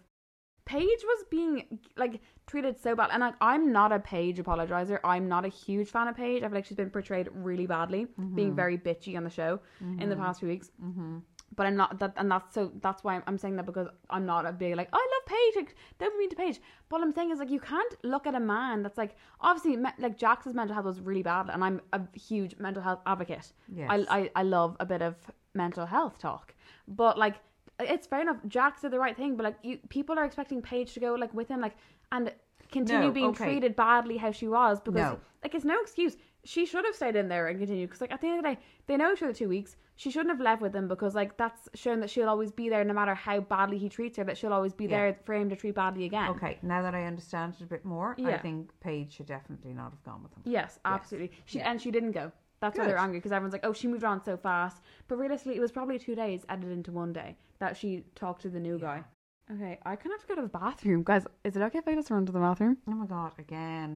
[0.70, 5.00] Paige was being like treated so bad, and like I'm not a Paige apologizer.
[5.04, 6.44] I'm not a huge fan of Paige.
[6.44, 8.06] I feel like she's been portrayed really badly,
[8.36, 9.60] being very bitchy on the show
[10.00, 10.70] in the past few weeks.
[10.84, 11.18] Mm-hmm.
[11.56, 14.28] But I'm not that, and that's so that's why I'm, I'm saying that because I'm
[14.28, 15.74] not a big like I love Paige.
[15.98, 16.62] Don't mean to Paige.
[16.88, 19.76] But what I'm saying is like you can't look at a man that's like obviously
[19.76, 23.54] me, like Jax's mental health was really bad, and I'm a huge mental health advocate.
[23.74, 23.88] Yes.
[23.90, 25.16] I, I I love a bit of
[25.56, 26.54] mental health talk,
[26.88, 27.38] but like
[27.80, 28.38] it's fair enough.
[28.48, 31.34] Jack did the right thing, but like you people are expecting Paige to go like
[31.34, 31.76] with him like
[32.12, 32.32] and
[32.72, 33.46] continue No, being okay.
[33.46, 35.20] treated badly how she was because No.
[35.44, 36.18] like it's no excuse.
[36.46, 38.50] She should have stayed in there and continued because like at the end of the
[38.56, 39.76] day they know each other two weeks.
[39.96, 42.86] She shouldn't have left with him because like that's shown that she'll always be there
[42.86, 44.24] no matter how badly he treats her.
[44.24, 44.90] That she'll always be Yeah.
[44.92, 46.30] there for him to treat badly again.
[46.30, 48.38] Okay, now that I understand it a bit more, I Yeah.
[48.42, 50.44] think Paige should definitely not have gone with him.
[50.46, 51.32] Yes, absolutely.
[51.46, 51.70] She Yeah.
[51.72, 52.32] and she didn't go.
[52.62, 55.56] That's why they're angry because everyone's like, "Oh, she moved on so fast." But realistically,
[55.56, 58.78] it was probably two days added into one day that she talked to the new
[58.78, 59.04] guy.
[59.52, 61.26] Okay, I kind of have to go to the bathroom, guys.
[61.44, 62.78] Is it okay if I just run to the bathroom?
[62.88, 63.96] Oh my god, again.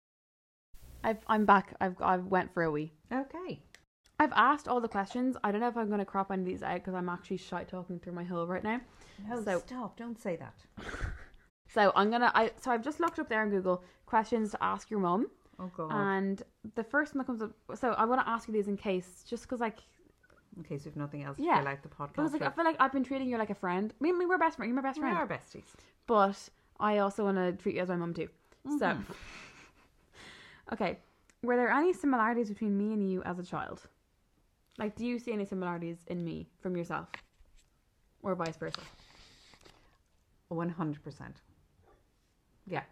[1.03, 1.75] I've I'm back.
[1.81, 2.93] I've I went for a wee.
[3.11, 3.61] Okay.
[4.19, 5.35] I've asked all the questions.
[5.43, 7.37] I don't know if I'm going to crop any of these out because I'm actually
[7.37, 8.79] shy talking through my hole right now.
[9.27, 10.55] No, So- stop, don't say that.
[11.69, 12.31] So I'm gonna.
[12.35, 15.25] I so I've just looked up there on Google questions to ask your mum,
[15.59, 15.91] Oh god.
[15.91, 16.43] and
[16.75, 17.51] the first one that comes up.
[17.77, 19.79] So I want to ask you these in case, just because like
[20.57, 21.63] In case we've nothing else Yeah.
[21.65, 22.07] out the podcast.
[22.13, 23.93] because like I feel like I've been treating you like a friend.
[23.99, 24.69] Me and me we're best friend.
[24.69, 25.15] You're my best friend.
[25.15, 25.63] we are besties.
[26.07, 28.29] But I also want to treat you as my mum too.
[28.79, 29.03] So Mhm.
[30.73, 30.99] okay,
[31.43, 33.81] were there any similarities between me and you as a child?
[34.79, 37.07] Like, do you see any similarities in me from yourself,
[38.23, 38.81] or vice versa?
[40.49, 41.41] One hundred percent.
[42.65, 42.83] Yeah,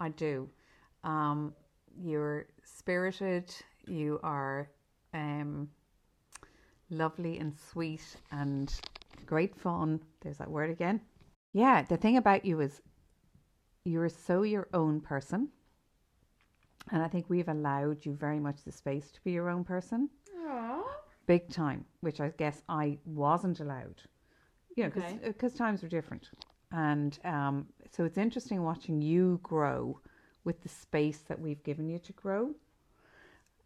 [0.00, 0.48] I do.
[1.04, 1.54] Um,
[2.00, 3.54] you're spirited.
[3.86, 4.70] You are
[5.12, 5.68] um,
[6.90, 8.72] lovely and sweet and
[9.26, 10.00] great fun.
[10.22, 11.00] There's that word again.
[11.52, 12.80] Yeah, the thing about you is
[13.84, 15.48] you're so your own person,
[16.90, 20.08] and I think we've allowed you very much the space to be your own person,
[21.26, 21.84] big time.
[22.00, 24.02] Which I guess I wasn't allowed.
[24.76, 25.18] You know, Okay.
[25.22, 26.30] because times were different.
[26.70, 30.00] And um, so it's interesting watching you grow
[30.44, 32.54] with the space that we've given you to grow.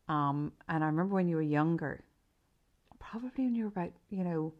[0.09, 2.05] Um, and I remember when you were younger,
[2.99, 4.53] probably when you were about, you know,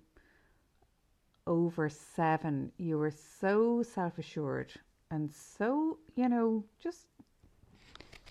[1.47, 4.73] over seven, you were so self assured
[5.11, 7.07] and so, you know, just.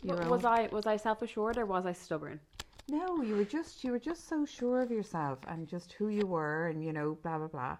[0.03, 2.39] was own- I was I self assured or was I stubborn?
[2.87, 6.25] no, you were just you were just so sure of yourself and just who you
[6.27, 7.77] were and you know blah blah blah.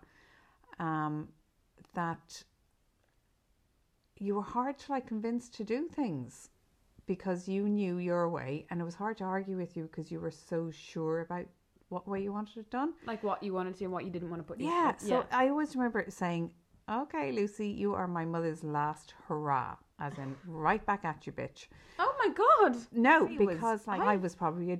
[0.80, 1.28] Um,
[1.94, 2.44] that
[4.20, 6.50] you were hard to like convince to do things
[7.06, 10.20] because you knew your way and it was hard to argue with you because you
[10.20, 11.46] were so sure about
[11.90, 12.94] what way you wanted it done.
[13.06, 14.60] Like what you wanted to and what you didn't want to put.
[14.60, 16.52] Yeah, into- so I always remember saying
[16.90, 21.66] okay, Lucy, you are my mother's last hurrah, as in right back at you, bitch.
[21.98, 22.78] Oh my god.
[22.92, 24.80] No, was- because like I- I was probably a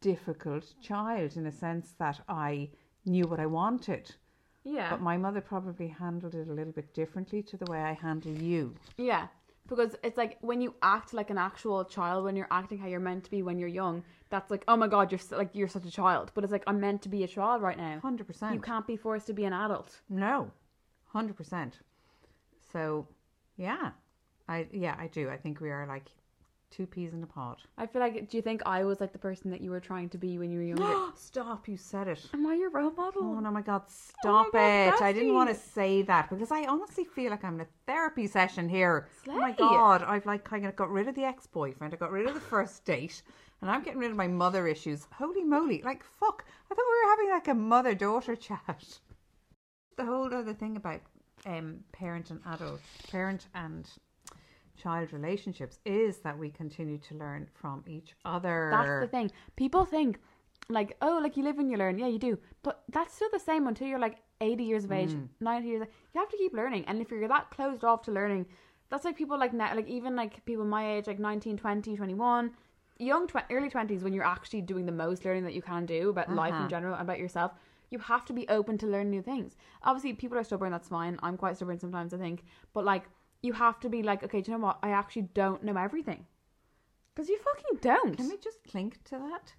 [0.00, 2.70] difficult child in a sense that I
[3.04, 4.14] knew what I wanted,
[4.64, 4.90] Yeah.
[4.90, 8.32] but my mother probably handled it a little bit differently to the way I handle
[8.32, 8.74] you.
[8.98, 9.28] Yeah,
[9.68, 13.00] because it's like when you act like an actual child, when you're acting how you're
[13.00, 15.68] meant to be when you're young, that's like, oh my god, you're s- like you're
[15.68, 16.32] such a child.
[16.34, 17.98] But it's like I'm meant to be a child right now.
[18.00, 18.54] Hundred percent.
[18.54, 20.00] You can't be forced to be an adult.
[20.10, 20.50] No,
[21.06, 21.80] hundred percent.
[22.72, 23.06] So,
[23.56, 23.92] yeah,
[24.48, 25.30] I yeah I do.
[25.30, 26.06] I think we are like
[26.70, 27.58] two peas in a pod.
[27.76, 30.08] I feel like, do you think I was like the person that you were trying
[30.10, 31.12] to be when you were younger?
[31.16, 31.68] Stop!
[31.68, 32.24] You said it.
[32.32, 33.22] Am I your role model?
[33.22, 33.82] Oh no, my God!
[33.88, 35.02] Stop God, it!
[35.02, 38.26] I didn't want to say that because I honestly feel like I'm in a therapy
[38.26, 39.08] session here.
[39.28, 40.02] Oh my God!
[40.02, 41.94] I've like kind of got rid of the ex-boyfriend.
[41.94, 43.22] I got rid of the first date,
[43.60, 45.06] and I'm getting rid of my mother issues.
[45.12, 45.82] Holy moly!
[45.82, 46.44] Like fuck!
[46.70, 49.00] I thought we were having like a mother-daughter chat.
[49.96, 51.00] The whole other thing about
[51.46, 53.88] um, parent and adult, parent and
[54.78, 58.68] child relationships is that we continue to learn from each other.
[58.72, 59.30] That's the thing.
[59.56, 60.18] People think
[60.70, 61.98] like, oh, like you live and you learn.
[61.98, 62.38] Yeah, you do.
[62.62, 65.10] But that's still the same until you're like 80 years of age,
[65.40, 65.86] 90 years.
[66.14, 66.84] You have to keep learning.
[66.86, 68.46] And if you're that closed off to learning,
[68.90, 72.50] that's like people like now, like even like people my age, like 19, 20, 21,
[72.98, 76.10] young, tw- early 20s, when you're actually doing the most learning that you can do
[76.10, 76.64] about life Uh-huh.
[76.64, 77.52] in general, about yourself.
[77.90, 79.56] You have to be open to learn new things.
[79.82, 80.70] Obviously, people are stubborn.
[80.72, 81.18] That's fine.
[81.22, 82.44] I'm quite stubborn sometimes, I think.
[82.74, 83.04] But like,
[83.42, 84.78] you have to be like, okay, do you know what?
[84.82, 86.26] I actually don't know everything.
[87.14, 88.16] Because you fucking don't.
[88.16, 89.52] Can we just clink to that?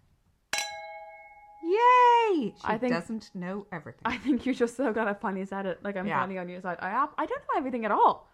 [1.61, 2.53] Yay!
[2.55, 4.01] She I think- doesn't know everything.
[4.05, 5.83] I think you're just so glad I finally said it.
[5.83, 6.19] Like I'm Yeah.
[6.19, 6.77] finally on your side.
[6.81, 8.29] I I don't know everything at all.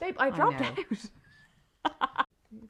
[0.00, 0.66] Babe, I dropped know.
[0.66, 0.78] out.
[0.88, 1.10] Who's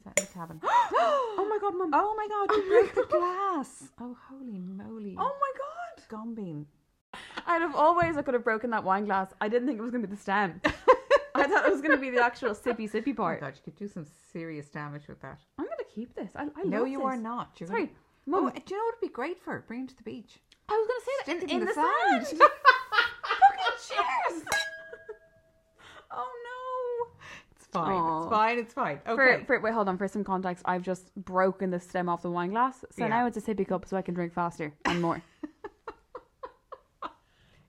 [0.05, 0.59] that in the cabin?
[0.63, 1.91] oh my god, mum.
[1.93, 3.89] Oh my god, you broke the glass.
[4.01, 5.15] Oh, holy moly.
[5.17, 6.03] Oh my god.
[6.09, 6.65] Gombeen.
[7.47, 9.81] Out of all ways I could have broken that wine glass, I didn't think it
[9.81, 10.61] was going to be the stem.
[11.35, 13.39] I thought it was going to be the actual sippy sippy Oh part.
[13.41, 15.39] god, you could do some serious damage with that.
[15.57, 16.31] I'm going to keep this.
[16.35, 17.05] I, I no, love you this.
[17.05, 17.51] are not.
[17.59, 17.91] You're Sorry, gonna-
[18.27, 18.45] mum.
[18.55, 19.63] Oh, do you know what would be great for?
[19.67, 20.39] Bring it to the beach.
[20.69, 22.27] I was going to say that in, in in the the sand.
[22.27, 22.41] sand.
[23.41, 23.77] Fucking
[24.29, 24.43] cheers.
[26.11, 27.27] oh no.
[27.55, 28.21] It's fine.
[28.21, 28.59] It's fine.
[28.59, 28.99] It's fine.
[29.07, 29.39] Okay.
[29.39, 29.97] For, for wait, hold on.
[29.97, 33.07] For some context, I've just broken the stem off the wine glass, so Yeah.
[33.07, 35.21] now it's a sippy cup, so I can drink faster and more.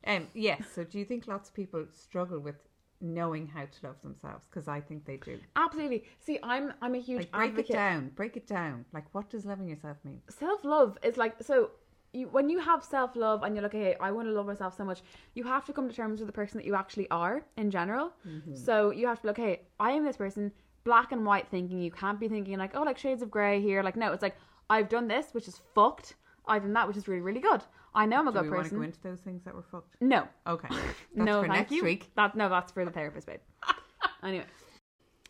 [0.07, 0.62] um, yes.
[0.75, 2.57] So, do you think lots of people struggle with
[3.03, 4.47] knowing how to love themselves?
[4.49, 5.38] Because I think they do.
[5.57, 6.05] Absolutely.
[6.21, 7.71] See, I'm I'm a huge Like, break advocate.
[7.71, 8.09] it down.
[8.15, 8.85] Break it down.
[8.93, 10.21] Like, what does loving yourself mean?
[10.31, 11.71] Self love is like so.
[12.15, 14.77] You, when you have self love and you're like, hey, I want to love myself
[14.77, 15.01] so much,
[15.35, 18.12] you have to come to terms with the person that you actually are in general.
[18.29, 18.55] Mm-hmm.
[18.55, 20.53] So you have to be like, hey, I am this person,
[20.85, 21.81] black and white thinking.
[21.81, 23.83] You can't be thinking like, oh, like shades of grey here.
[23.83, 24.37] Like, no, it's like
[24.69, 26.15] I've done this, which is fucked.
[26.47, 27.63] I've done that, which is really, really good.
[27.95, 28.79] I know I'm a Do good we want to person.
[28.79, 29.97] go into those things that were fucked?
[30.01, 30.69] no, Okay.
[30.71, 31.85] That's no, for thank next you.
[31.85, 32.11] week.
[32.17, 33.41] That no, that's for the therapist, babe.
[34.23, 34.47] anyway,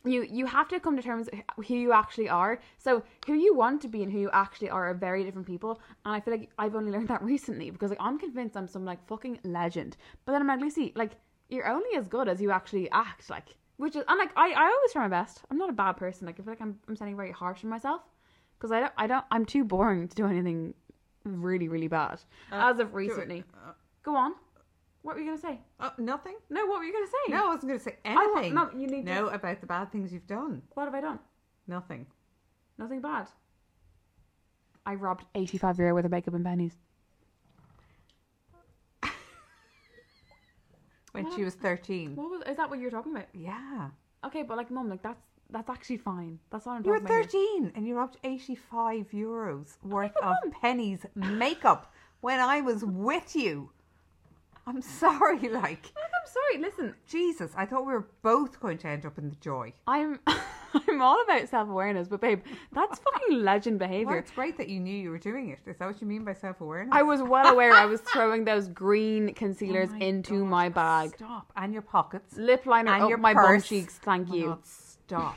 [0.04, 2.60] you you have to come to terms with who you actually are.
[2.78, 5.80] So who you want to be and who you actually are are very different people.
[6.04, 8.84] And I feel like I've only learned that recently because like I'm convinced I'm some
[8.84, 9.96] like fucking legend.
[10.24, 11.12] But then I'm like, Lucy, like
[11.48, 13.28] you're only as good as you actually act.
[13.30, 15.42] Like which is and like I I always try my best.
[15.50, 16.26] I'm not a bad person.
[16.26, 18.02] Like I feel like I'm I'm sounding very harsh on myself
[18.58, 20.74] because I don't I don't I'm too boring to do anything
[21.24, 23.44] really really bad as of recently.
[23.54, 24.34] Uh, Go on.
[25.02, 25.58] What were you gonna say?
[25.80, 26.34] uh, nothing?
[26.50, 27.32] No, what were you gonna say?
[27.32, 28.54] No, I wasn't going to say want- anything.
[28.54, 30.62] no, you need to- No, about the bad things you've done.
[30.74, 31.18] What have I done?
[31.66, 32.06] Nothing.
[32.78, 33.26] Nothing bad.
[34.86, 36.76] I robbed 85 euro worth of makeup and pennies.
[41.12, 41.34] When What?
[41.34, 42.16] she was 13.
[42.16, 42.42] What was?
[42.48, 43.26] Is that what you're talking about?
[43.34, 43.90] Yeah.
[44.24, 45.20] Okay, but like, mum, like that's
[45.52, 46.38] that's actually fine.
[46.50, 47.30] That's what I'm You were talking about.
[47.32, 47.42] here.
[47.60, 53.70] 13 and you robbed 85 euros worth of pennies makeup when I was with you.
[54.66, 56.62] I'm sorry, like, I'm sorry.
[56.62, 59.72] Listen, Jesus, I thought we were both going to end up in the joy.
[59.86, 60.20] I'm
[60.88, 62.40] I'm all about self awareness, but babe,
[62.72, 64.16] that's fucking legend Well, behavior.
[64.18, 65.58] it's great that you knew you were doing it.
[65.66, 66.94] Is that what you mean by self awareness?
[66.94, 71.14] I was well aware I was throwing those green concealers oh into my bag.
[71.16, 71.52] Stop.
[71.56, 72.38] And your pockets.
[72.38, 73.68] Lip liner And up your my bum purse.
[73.68, 73.98] cheeks.
[73.98, 74.46] Thank Oh my you.
[74.46, 74.58] God,
[75.12, 75.36] stop.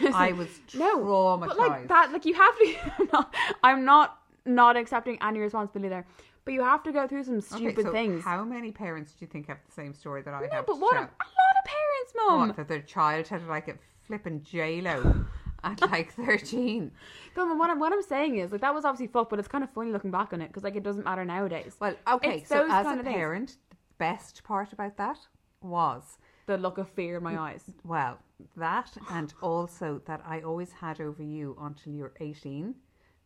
[0.14, 1.48] I was no, traumatized.
[1.48, 2.74] But like that, like you have to.
[2.98, 6.06] I'm not, I'm not not accepting any responsibility there,
[6.44, 8.24] but you have to go through some Okay, stupid so things.
[8.24, 10.66] How many parents do you think have the same story that I no, have?
[10.66, 10.94] but what?
[10.94, 12.48] A, a lot of parents, mum.
[12.48, 13.74] What, that their child had like a
[14.06, 15.24] flipping J Lo
[15.64, 16.92] at like thirteen.
[17.36, 19.48] No, but what I'm, what I'm saying is like that was obviously fucked, but it's
[19.48, 21.74] kind of funny looking back on it because like it doesn't matter nowadays.
[21.80, 23.14] Well, okay, It's so as a of things.
[23.16, 25.18] parent, the best part about that
[25.60, 27.64] was The look of fear in my eyes.
[27.84, 28.18] well
[28.56, 32.74] that, and also that I always had over you until you were eighteen.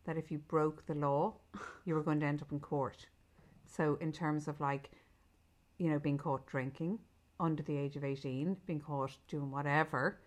[0.05, 1.35] That if you broke the law,
[1.85, 3.07] you were going to end up in court.
[3.65, 4.91] So in terms of like,
[5.77, 6.99] you know, being caught drinking
[7.39, 10.19] under the age of 18 being caught doing whatever,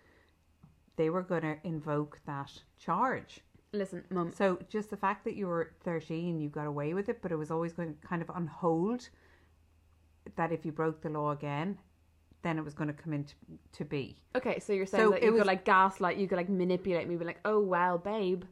[0.95, 3.41] they were going to invoke that charge.
[3.73, 4.33] Listen, mum.
[4.35, 7.35] So just the fact that you were 13, you got away with it, but it
[7.35, 9.09] was always going kind of on hold
[10.35, 11.77] that if you broke the law again,
[12.47, 13.33] then it was going to come into
[13.73, 14.21] to be.
[14.35, 16.49] Okay, so you're saying So that it you was- could like gaslight, you could like
[16.49, 18.43] manipulate me, be like, oh well, babe,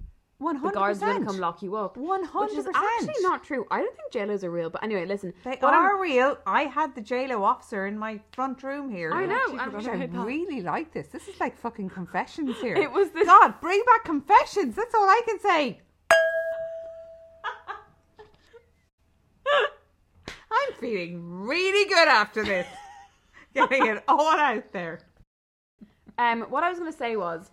[0.41, 0.61] 100%.
[0.63, 1.95] the guards are gonna come lock you up.
[1.95, 2.41] 100%.
[2.41, 3.65] Which is actually not true.
[3.71, 4.69] I don't think JLO's are real.
[4.69, 5.33] But anyway, listen.
[5.45, 6.37] They what I'm- are real.
[6.45, 9.13] I had the JLo officer in my front room here.
[9.13, 10.25] I know, Actually I forgot forgot I that.
[10.25, 11.07] really like this.
[11.07, 12.75] This is like fucking confessions here.
[12.85, 14.75] It was God, bring back confessions.
[14.75, 15.79] That's all I can say.
[20.51, 22.67] I'm feeling really good after this.
[23.55, 24.99] Getting it all out there.
[26.17, 27.49] Um, what I was gonna say was,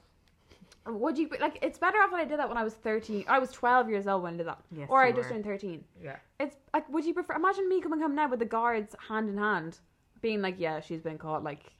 [0.87, 1.59] would you like?
[1.63, 3.25] It's better off when I did that when I was thirteen.
[3.29, 5.33] I was twelve years old when I did that, Yes, or I you just were.
[5.35, 5.85] turned thirteen.
[6.03, 6.17] Yeah.
[6.41, 7.35] It's like, would you prefer?
[7.35, 9.79] Imagine me coming home now with the guards hand in hand,
[10.21, 11.73] being like, "Yeah, she's been caught." Like,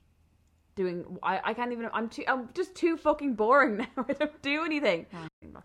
[0.75, 1.17] doing.
[1.23, 1.89] I, I can't even.
[1.93, 2.23] I'm too.
[2.27, 4.05] I'm just too fucking boring now.
[4.07, 5.05] I don't do anything.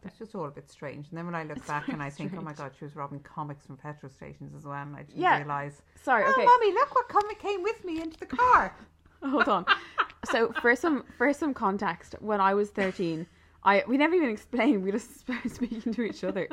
[0.04, 1.08] It's just all a bit strange.
[1.10, 3.20] And then when I look back and I think, oh my god, she was robbing
[3.20, 5.38] comics from petrol stations as well, and I didn't Yeah.
[5.38, 5.82] realise.
[6.02, 6.24] Sorry.
[6.26, 6.44] Oh, Okay.
[6.44, 8.74] mummy, look what comic came with me into the car.
[9.22, 9.66] Hold on.
[10.30, 13.26] So for some for some context, when I was thirteen,
[13.64, 14.82] I we never even explained.
[14.84, 16.48] We just started speaking to each other.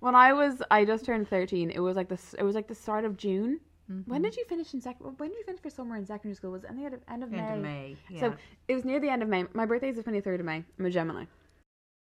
[0.00, 1.70] When I was, I just turned thirteen.
[1.70, 2.34] It was like this.
[2.38, 3.60] It was like the start of June.
[3.90, 4.10] Mm-hmm.
[4.10, 4.96] When did you finish in sec?
[5.00, 6.52] When did you finish for summer in secondary school?
[6.52, 7.38] Was it end of end of May?
[7.38, 7.96] End of May.
[8.08, 8.20] Yeah.
[8.20, 8.34] So
[8.68, 9.44] it was near the end of May.
[9.52, 10.64] My birthday is the twenty third of May.
[10.78, 11.24] I'm a Gemini.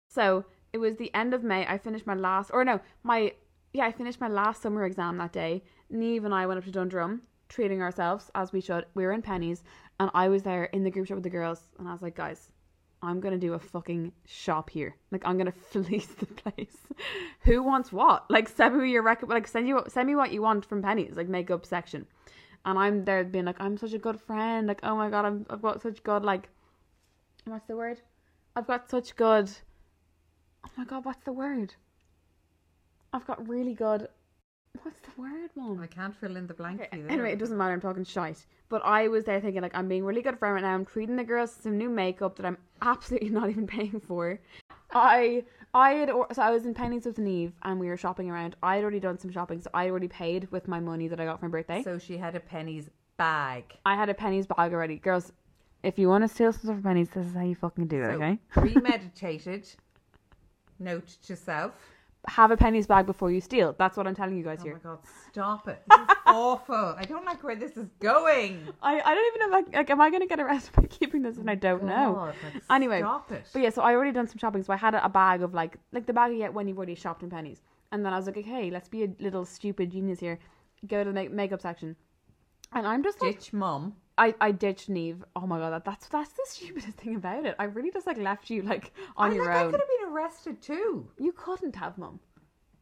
[0.09, 1.65] So it was the end of May.
[1.67, 3.33] I finished my last, or no, my
[3.73, 5.63] yeah, I finished my last summer exam that day.
[5.93, 8.85] Niamh and I went up to Dundrum, treating ourselves as we should.
[8.95, 9.61] We were in Penneys,
[9.99, 12.15] and I was there in the group chat with the girls, and I was like,
[12.15, 12.51] guys.
[13.05, 14.95] I'm gonna do a fucking shop here.
[15.11, 16.77] Like I'm gonna fleece the place.
[17.41, 18.29] Who wants what?
[18.29, 19.29] Like send me your record.
[19.29, 21.15] Like send you send me what you want from Penneys.
[21.15, 22.05] Like makeup section.
[22.65, 24.67] And I'm there being like, I'm such a good friend.
[24.67, 26.49] Like oh my god, I'm, I've got such good like
[27.45, 28.01] what's the word?
[28.55, 29.51] I've got such good.
[30.65, 31.75] Oh my god, what's the word?
[33.13, 34.07] I've got really good.
[34.83, 35.79] What's the word, mom?
[35.81, 37.11] I can't fill in the blank Okay, for you there.
[37.11, 37.73] Anyway, it doesn't matter.
[37.73, 38.45] I'm talking shite.
[38.69, 40.73] But I was there thinking, like, I'm being really good friend right now.
[40.73, 44.39] I'm treating the girls to some new makeup that I'm absolutely not even paying for.
[44.93, 48.55] I I had so I was in Penneys with Niamh and we were shopping around.
[48.63, 51.25] I had already done some shopping, so I already paid with my money that I
[51.25, 51.83] got for my birthday.
[51.83, 53.75] So she had a Penneys bag.
[53.85, 54.97] I had a Penneys bag already.
[54.97, 55.33] Girls,
[55.83, 58.01] if you want to steal some stuff from Penneys, this is how you fucking do
[58.01, 58.39] it, So okay?
[58.49, 59.67] premeditated.
[60.79, 61.73] Note to self.
[62.27, 63.75] Have a Penneys bag before you steal.
[63.77, 64.81] That's what I'm telling you guys oh here.
[64.83, 64.99] Oh my god,
[65.31, 65.81] stop it.
[65.89, 66.95] This is awful.
[66.97, 68.67] I don't like where this is going.
[68.81, 71.21] I, I don't even know if I, like am I gonna get arrested by keeping
[71.21, 72.33] this and I don't know.
[72.53, 73.45] Like, Anyway, Stop it.
[73.53, 75.53] But yeah, so I already done some shopping, so I had a, a bag of
[75.53, 77.59] like like the bag you get when you've already shopped in Penneys.
[77.91, 80.39] And then I was like, okay, let's be a little stupid genius here.
[80.87, 81.95] Go to the make- makeup section,
[82.73, 83.93] and I'm just like, Ditch mum.
[84.17, 85.21] I I ditched Niamh.
[85.35, 87.55] Oh my god, that, that's that's the stupidest thing about it.
[87.59, 89.71] I really just like left you like on I, your like, I own.
[89.71, 91.07] could have arrested too.
[91.19, 92.19] You couldn't have, mum.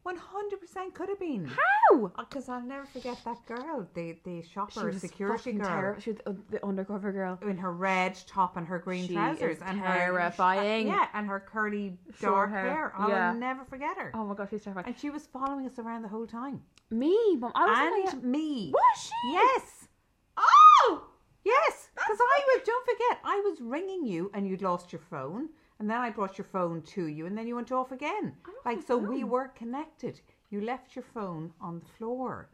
[0.06, 1.46] 100% could have been.
[1.46, 2.06] How?
[2.16, 5.66] Uh, because I'll never forget that girl, the, the shopper, security girl.
[5.66, 7.38] terri- She was the, the undercover girl.
[7.42, 10.88] in her red top and her green She trousers and terrifying.
[10.88, 12.60] her yeah and her curly dark hair.
[12.62, 12.92] hair.
[12.98, 13.32] I'll Yeah.
[13.32, 14.10] never forget her.
[14.14, 14.86] Oh my god, she's terrifying.
[14.88, 16.60] And she was following us around the whole time.
[16.90, 17.52] Me, mum.
[17.54, 18.72] I was and me.
[18.74, 19.32] was she?
[19.32, 19.88] Yes.
[20.36, 21.06] Oh.
[21.44, 21.88] Yes.
[21.94, 22.62] Because I was.
[22.66, 26.38] Don't forget, I was ringing you and you'd lost your phone, and then I brought
[26.38, 28.34] your phone to you, and then you went off again.
[28.64, 28.98] Like so, oh.
[28.98, 30.20] we were connected.
[30.50, 32.48] You left your phone on the floor.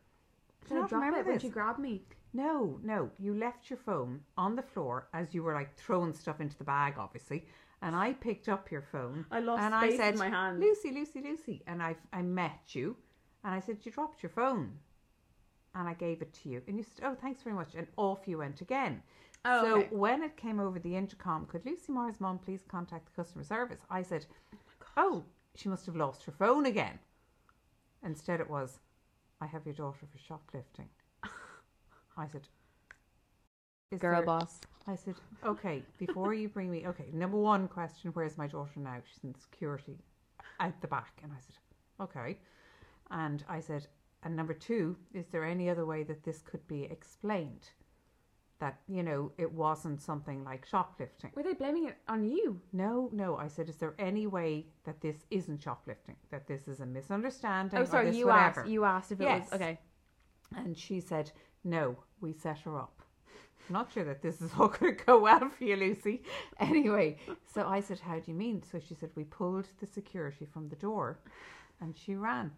[0.69, 1.43] Did I drop it when this?
[1.43, 2.03] she grabbed me?
[2.33, 3.11] No, no.
[3.19, 6.65] You left your phone on the floor as you were like throwing stuff into the
[6.65, 7.47] bag, obviously.
[7.83, 9.25] And I picked up your phone.
[9.31, 10.61] I lost and space I said, in my hand.
[10.61, 11.63] Lucy, Lucy, Lucy.
[11.67, 12.97] And I, I met you.
[13.45, 14.73] And I said, You dropped your phone.
[15.75, 16.63] And I gave it to you.
[16.69, 17.75] And you said, Oh, thanks very much.
[17.75, 19.03] And off you went again.
[19.45, 19.89] Oh, so okay.
[19.91, 23.81] when it came over the intercom, could Lucy Meagher's mom please contact the customer service?
[23.89, 24.57] I said, oh,
[24.97, 25.25] oh,
[25.55, 26.99] she must have lost her phone again.
[28.05, 28.81] Instead, it was,
[29.41, 30.89] I have your daughter for shoplifting.
[32.17, 32.49] I said,
[33.91, 34.61] "Is Girl there-" boss.
[34.87, 35.15] I said,
[35.45, 38.97] okay, before you bring me, okay, number one question, where's my daughter now?
[39.05, 39.99] She's in security
[40.59, 41.21] out the back.
[41.23, 41.57] And I said,
[42.01, 42.39] okay.
[43.11, 43.87] And I said,
[44.23, 47.71] and number two, is there any other way that this could be explained?
[48.61, 51.31] That, you know, it wasn't something like shoplifting.
[51.35, 52.61] Were they blaming it on you?
[52.73, 53.37] No, no.
[53.37, 56.17] I said, is there any way that this isn't shoplifting?
[56.31, 57.79] That this is a misunderstanding?
[57.79, 58.61] Oh, sorry, you whatever?
[58.61, 58.71] asked.
[58.71, 59.51] You asked if it Yes.
[59.51, 59.79] was okay.
[60.55, 61.33] And she said,
[61.65, 63.03] no, we set her up.
[63.71, 66.23] Not sure that this is all going to go well for you, Lucy.
[66.59, 68.63] Anyway, so I said, how do you mean?
[68.71, 71.21] So she said, we pulled the security from the door
[71.81, 72.51] and she ran.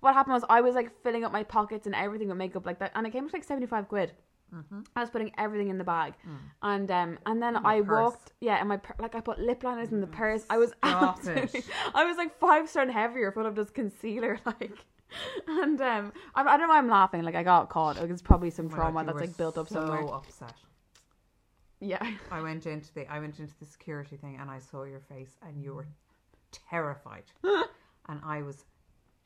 [0.00, 2.78] What happened was I was like filling up my pockets and everything with makeup like
[2.78, 4.12] that, and it came to like seventy five quid.
[4.94, 6.38] I was putting everything in the bag, Mm.
[6.62, 7.88] and um, and then I purse.
[7.88, 10.46] walked, yeah, and my pur- like I put lip liners in the purse.
[10.48, 11.62] I was absolutely.
[11.94, 14.72] I was like five stone heavier, full of just concealer, like.
[15.46, 17.22] And um, I, I don't know why I'm laughing.
[17.22, 17.96] Like I got caught.
[17.96, 20.06] It was probably some trauma that's like built up so somewhere.
[20.14, 20.54] upset.
[21.80, 22.04] Yeah.
[22.30, 25.36] I went into the I went into the security thing and I saw your face
[25.46, 25.86] and you were
[26.70, 27.24] terrified,
[28.08, 28.64] and I was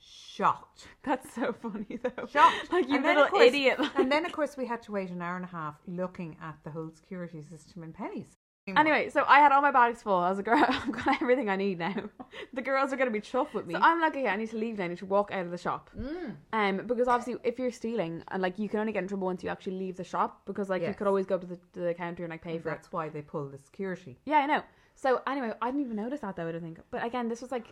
[0.01, 0.86] shocked.
[1.03, 2.26] That's so funny though.
[2.26, 2.72] Shocked.
[2.72, 3.78] Like you And little course- idiot.
[3.96, 6.57] And then of course we had to wait an hour and a half looking at
[6.64, 8.36] the whole security system in Penneys.
[8.76, 10.14] Anyway, so I had all my bags full.
[10.14, 11.94] I was like, girl, I've got everything I need now.
[12.53, 13.74] the girls are gonna be chuffed with me.
[13.74, 14.84] So I'm like, okay, I need to leave now.
[14.84, 15.90] I need to walk out of the shop.
[15.98, 16.36] Mm.
[16.53, 19.42] Um, because obviously, if you're stealing, and like you can only get in trouble once
[19.42, 21.94] you actually leave the shop, because like you could always go to the, to the
[21.94, 22.72] counter and like pay for it.
[22.72, 24.18] That's why they pull the security.
[24.24, 24.62] Yeah, I know.
[24.94, 26.46] So anyway, I didn't even notice that though.
[26.46, 26.78] I don't think.
[26.92, 27.66] But again, this was like,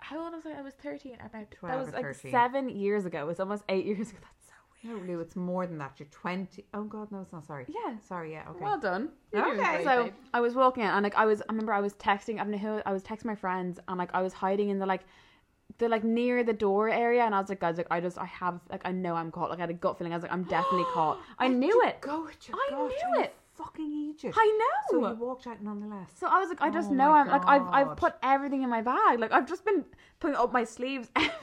[0.00, 0.58] how old was I?
[0.58, 1.16] I was thirteen.
[1.24, 2.30] About 12 that was like 13.
[2.30, 3.28] seven years ago.
[3.28, 4.18] It's almost eight years ago.
[4.22, 4.54] That's so
[4.96, 5.06] weird.
[5.06, 5.92] No, Lou, it's more than that.
[5.98, 6.64] You're 20.
[6.72, 7.46] Oh, God, no, it's not.
[7.46, 7.66] Sorry.
[7.68, 7.96] Yeah.
[8.08, 8.64] Sorry, yeah, okay.
[8.64, 9.10] Well done.
[9.34, 9.84] Okay.
[9.84, 12.44] So I was walking out and like I was I remember I was texting I
[12.44, 14.86] don't know who I was texting my friends and like I was hiding in the
[14.86, 15.02] like
[15.78, 18.26] the like near the door area and I was like guys like I just I
[18.26, 20.32] have like I know I'm caught like I had a gut feeling I was like
[20.32, 23.34] I'm definitely caught I knew it Go with your I gosh, knew it.
[23.62, 24.34] Fucking Egypt.
[24.38, 25.00] I know.
[25.02, 26.10] So you walked out nonetheless.
[26.18, 28.70] so I was like I just Oh know I'm like I've I've put everything in
[28.70, 29.84] my bag like I've just been
[30.18, 31.36] putting up my sleeves everything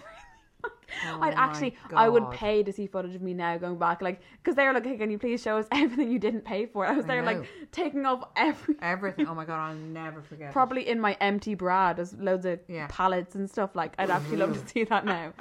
[1.06, 4.20] Oh I'd actually I would pay to see footage of me now going back like
[4.42, 6.86] because they were like hey, can you please show us everything you didn't pay for
[6.88, 7.32] I was I there know.
[7.34, 9.28] like taking off every Everything.
[9.28, 10.50] Oh my God, I'll never forget.
[10.50, 10.54] it.
[10.54, 11.94] probably in my empty bra.
[11.94, 12.88] There's loads of Yeah.
[12.90, 13.76] pallets and stuff.
[13.76, 15.34] Like I'd actually love to see that now.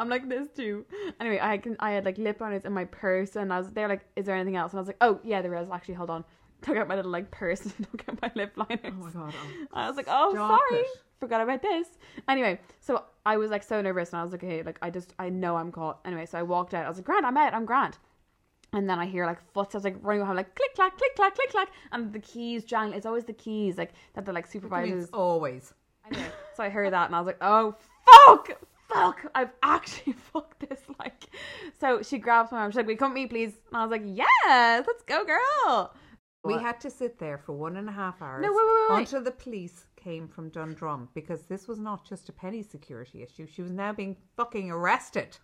[0.00, 0.86] I'm like this too.
[1.20, 3.86] Anyway, I can I had like lip liners in my purse, and I was there
[3.86, 4.72] like, is there anything else?
[4.72, 5.68] And I was like, oh yeah, there is.
[5.70, 6.24] Actually, hold on.
[6.62, 8.80] Took out my little like purse and took out my lip liners.
[8.84, 9.34] Oh my God.
[9.34, 9.66] oh.
[9.72, 10.86] I was like, oh sorry, it.
[11.18, 11.86] forgot about this.
[12.28, 15.14] Anyway, so I was like so nervous, and I was like, okay, like I just
[15.18, 16.00] I know I'm caught.
[16.04, 16.84] Anyway, so I walked out.
[16.84, 17.54] I was like, Grant, I'm out.
[17.54, 17.98] I'm Grant.
[18.72, 21.50] And then I hear like footsteps like running behind, like click clack, click clack, click
[21.50, 22.96] clack, and the keys jangling.
[22.96, 24.24] It's always the keys like that.
[24.24, 25.08] The like supervisors.
[25.12, 25.74] always.
[26.06, 27.74] Anyway, so I heard that and I was like, oh
[28.26, 28.50] fuck,
[28.92, 30.80] fuck, I've actually fucked this.
[30.98, 31.24] Like,
[31.80, 32.70] so she grabs my arm.
[32.70, 35.94] She's like, "We come meet, please?" And I was like, "Yes, let's go, girl."
[36.42, 36.62] We What?
[36.62, 38.98] had to sit there for one and a half hours No, wait, wait, wait.
[39.00, 43.46] until the police came from Dundrum because this was not just a penny security issue.
[43.46, 45.36] She was now being fucking arrested.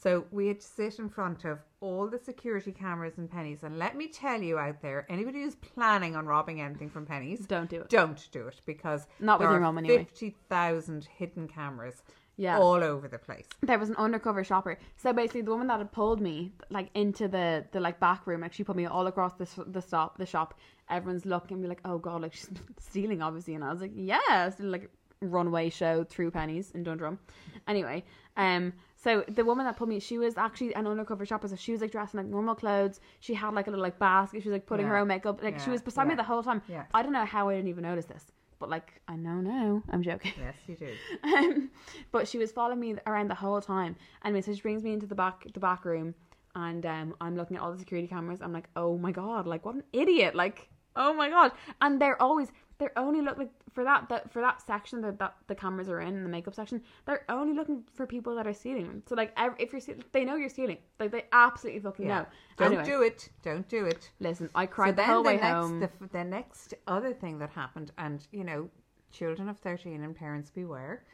[0.00, 3.62] So we had to sit in front of all the security cameras and Penneys.
[3.64, 7.48] And let me tell you out there, anybody who's planning on robbing anything from Penneys,
[7.48, 7.88] Don't do it.
[7.88, 10.04] don't do it because Not with your mum anyway.
[10.04, 12.02] 50,000 hidden cameras
[12.40, 12.58] Yeah.
[12.58, 13.46] all over the place.
[13.62, 14.78] There was an undercover shopper.
[14.96, 18.40] So basically, the woman that had pulled me like into the the like back room,
[18.42, 20.54] like she put me all across the the stop the shop.
[20.88, 23.92] Everyone's looking and be like, "Oh god, like she's stealing, obviously." And I was like,
[23.94, 27.18] "Yeah," still like runway show through Penneys in Dundrum.
[27.66, 28.04] Anyway,
[28.36, 31.48] um, so the woman that pulled me, she was actually an undercover shopper.
[31.48, 33.00] So she was like dressed in like normal clothes.
[33.20, 34.42] She had like a little like basket.
[34.42, 35.42] She was like putting her own makeup.
[35.42, 36.62] Like she was beside me the whole time.
[36.68, 36.84] yeah.
[36.94, 38.24] I don't know how I didn't even notice this,
[38.58, 39.82] but like I know now.
[39.90, 40.32] I'm joking.
[40.38, 40.92] Yes, you do.
[41.36, 41.70] Um,
[42.12, 43.96] but she was following me around the whole time.
[44.24, 46.14] Anyway, so she brings me into the back the back room,
[46.54, 48.40] and um, I'm looking at all the security cameras.
[48.42, 50.34] I'm like, oh my god, like what an idiot!
[50.34, 51.52] Like, oh my god!
[51.80, 52.48] And they're always
[52.78, 56.22] they're only looking for that that for that section that, that the cameras are in
[56.22, 56.80] the makeup section.
[57.06, 59.02] They're only looking for people that are stealing.
[59.08, 60.78] So like, if you're stealing, they know you're stealing.
[61.00, 62.20] Like they absolutely fucking Yeah.
[62.20, 62.26] know.
[62.56, 63.28] Don't anyway, do it.
[63.42, 64.10] Don't do it.
[64.20, 65.80] listen, I So cried the then whole the way next, home.
[65.80, 68.70] The, the next other thing that happened, and you know,
[69.10, 71.04] children of thirteen and parents beware.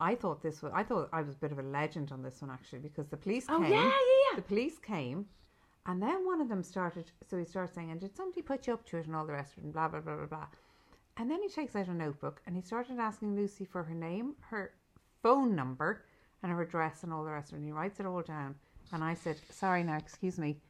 [0.00, 0.72] I thought this was.
[0.74, 3.16] I thought I was a bit of a legend on this one actually because the
[3.16, 3.72] police oh came.
[3.72, 3.90] yeah, yeah,
[4.30, 4.36] yeah.
[4.36, 5.26] The police came,
[5.88, 7.10] and then one of them started.
[7.28, 9.32] So he started saying, "And did somebody put you up to it?" And all the
[9.32, 10.46] rest of it, and blah blah blah blah blah.
[11.16, 14.36] And then he takes out a notebook and he started asking Lucy for her name,
[14.50, 14.72] her
[15.22, 16.04] phone number,
[16.42, 17.62] and her address, and all the rest of it.
[17.62, 18.54] And he writes it all down.
[18.92, 20.60] And I said, "Sorry, now, excuse me.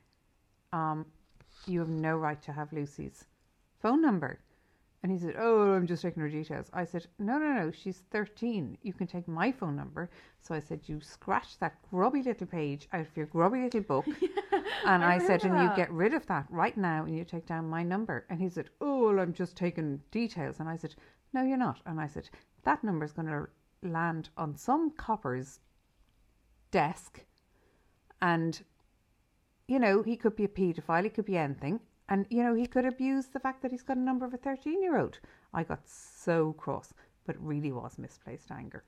[0.72, 1.04] Um,
[1.66, 3.24] you have no right to have Lucy's
[3.80, 4.38] phone number."
[5.02, 7.70] And he said, "Oh, I'm just taking her details." I said, "No, no, no.
[7.70, 8.78] She's 13.
[8.82, 12.88] You can take my phone number." So I said, "You scratch that grubby little page
[12.92, 14.06] out of your grubby little book."
[14.84, 17.46] And I I, said, and you get rid of that right now and you take
[17.46, 18.26] down my number.
[18.30, 20.60] And he said, oh, well, I'm just taking details.
[20.60, 20.94] And I said,
[21.32, 21.80] no, you're not.
[21.84, 22.30] And I said,
[22.64, 23.48] that number is going to
[23.82, 25.60] land on some copper's
[26.70, 27.24] desk.
[28.22, 28.60] And,
[29.66, 31.80] you know, he could be a paedophile, he could be anything.
[32.08, 34.38] And, you know, he could abuse the fact that he's got a number of a
[34.38, 35.18] 13 year old.
[35.52, 36.94] I got so cross,
[37.26, 38.84] but it really was misplaced anger.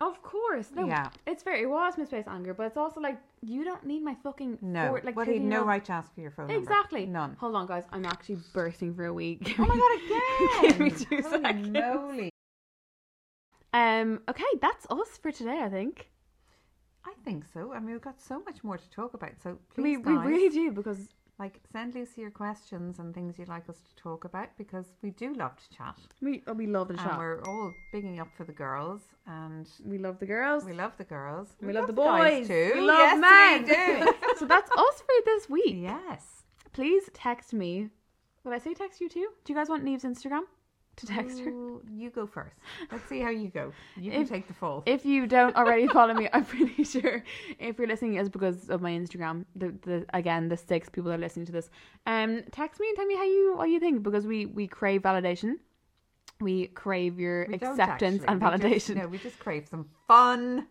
[0.00, 0.86] Of course, no.
[0.86, 1.10] Yeah.
[1.26, 1.54] It's fair.
[1.54, 5.00] It was misplaced anger, but it's also like you don't need my fucking No, four-
[5.04, 6.60] like but he had 13 no right to ask for your phone number.
[6.60, 7.06] Exactly.
[7.06, 7.36] None.
[7.38, 7.84] Hold on, guys.
[7.92, 9.54] I'm actually bursting for a week.
[9.58, 10.62] Oh my god, again!
[10.62, 11.68] Give me two Holy seconds.
[11.70, 12.30] moly.
[13.72, 14.20] Um.
[14.28, 15.60] Okay, that's us for today.
[15.62, 16.10] I think.
[17.04, 17.72] I think so.
[17.72, 19.32] I mean, we've got so much more to talk about.
[19.42, 21.08] So please, We, we really do because
[21.38, 25.10] like send Lucy your questions and things you'd like us to talk about because we
[25.10, 25.96] do love to chat.
[26.20, 27.18] we oh, we love the And chat.
[27.18, 30.64] we're all bigging up for the girls, and We love the girls.
[30.64, 31.48] we love the girls.
[31.60, 32.48] We love the guys boys.
[32.48, 32.72] too.
[32.74, 33.62] We love yes, men.
[33.62, 34.12] We do.
[34.38, 35.76] so that's us for this week.
[35.78, 36.44] yes.
[36.72, 37.88] Please text me.
[38.44, 39.28] Would I say text you too?
[39.44, 40.42] Do you guys want Niamh's Instagram
[40.96, 41.50] to text her?
[41.50, 42.54] Ooh, you go first.
[42.90, 43.72] Let's see how you go.
[43.96, 44.82] You can If- take the fall.
[44.86, 47.24] If you don't already follow me, I'm pretty sure
[47.58, 49.44] if you're listening it's because of my Instagram.
[49.56, 51.70] The the again the six people that are listening to this.
[52.06, 55.02] Um, text me and tell me how you what you think because we we crave
[55.02, 55.54] validation.
[56.40, 58.72] We crave your We acceptance and validation.
[58.94, 60.66] just- no, we just crave some fun.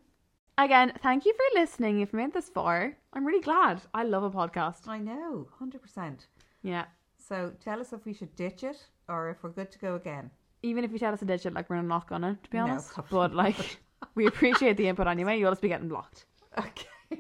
[0.57, 2.01] Again, thank you for listening.
[2.01, 3.82] If you made this far, I'm really glad.
[3.93, 4.88] I love a podcast.
[4.88, 6.28] I know, hundred percent.
[6.61, 6.86] Yeah.
[7.17, 8.78] So tell us if we should ditch it
[9.12, 10.32] or if we're good to go again.
[10.64, 12.64] Even if you tell us to ditch it, like we're not gonna, to be No,
[12.64, 12.93] honest.
[12.93, 13.80] probably but like,
[14.16, 15.39] we appreciate the input anyway.
[15.39, 16.26] You'll just be getting blocked.
[16.57, 16.88] Okay.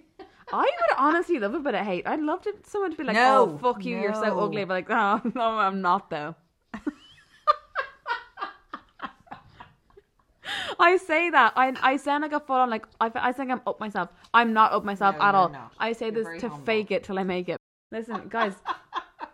[0.53, 2.05] I would honestly love a bit of hate.
[2.07, 4.73] I'd love to someone to be like, No, "Oh, fuck you, you're so ugly," but
[4.73, 6.35] like, "Oh, no, I'm not though."
[10.79, 13.61] I say that I I sound like a full on like I, I think I'm
[13.67, 14.09] up myself.
[14.33, 15.49] I'm not up myself No, at you're all.
[15.49, 15.73] not.
[15.77, 16.65] I say You're this very to humble.
[16.65, 17.57] fake it till I make it.
[17.91, 18.53] Listen, guys.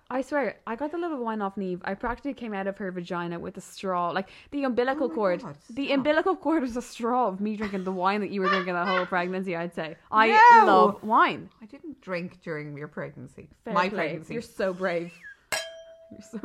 [0.10, 1.82] I swear, I got the love of wine off Niamh.
[1.84, 4.12] I practically came out of her vagina with a straw.
[4.12, 5.42] Like the umbilical Oh cord.
[5.44, 8.48] God, the umbilical cord was a straw of me drinking the wine that you were
[8.48, 9.98] drinking that whole pregnancy, I'd say.
[10.10, 10.28] I
[10.66, 10.66] No.
[10.66, 11.50] love wine.
[11.62, 13.50] I didn't drink during your pregnancy.
[13.66, 13.98] Fair My play.
[14.08, 14.34] pregnancy.
[14.34, 15.12] You're so brave.
[16.12, 16.40] You're so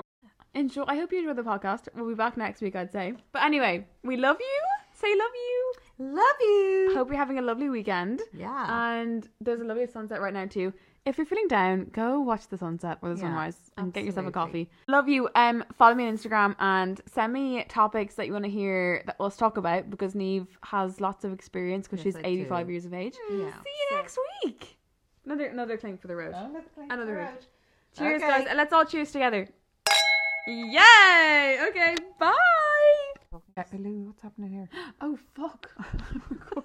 [0.54, 0.82] enjoy.
[0.88, 1.86] I hope you enjoyed the podcast.
[1.94, 3.14] We'll be back next week, I'd say.
[3.30, 4.60] But anyway, we love you.
[4.94, 5.72] Say love you.
[5.98, 6.90] Love you.
[6.94, 8.22] Hope you're having a lovely weekend.
[8.34, 8.92] yeah.
[8.98, 10.72] And there's a lovely sunset right now too.
[11.04, 14.26] If you're feeling down, go watch the sunset or the Yeah, sunrise and get yourself
[14.28, 14.70] a coffee.
[14.86, 15.28] Love you.
[15.34, 19.16] Um, follow me on Instagram and send me topics that you want to hear that
[19.20, 22.72] us talk about because Niamh has lots of experience because Yes, she's I 85 do.
[22.72, 23.16] years of age.
[23.30, 23.36] Yeah.
[23.36, 23.52] See you
[23.90, 24.78] So- next week.
[25.24, 26.34] Another another clink for the road.
[26.34, 27.24] Another road.
[27.24, 27.46] road.
[27.98, 28.30] Cheers, Okay.
[28.30, 28.46] guys.
[28.48, 29.48] and Let's all cheers together.
[30.46, 31.58] Yay!
[31.68, 32.32] Okay, bye.
[33.78, 34.68] Lou, what's happening here?
[35.00, 35.70] Oh, fuck.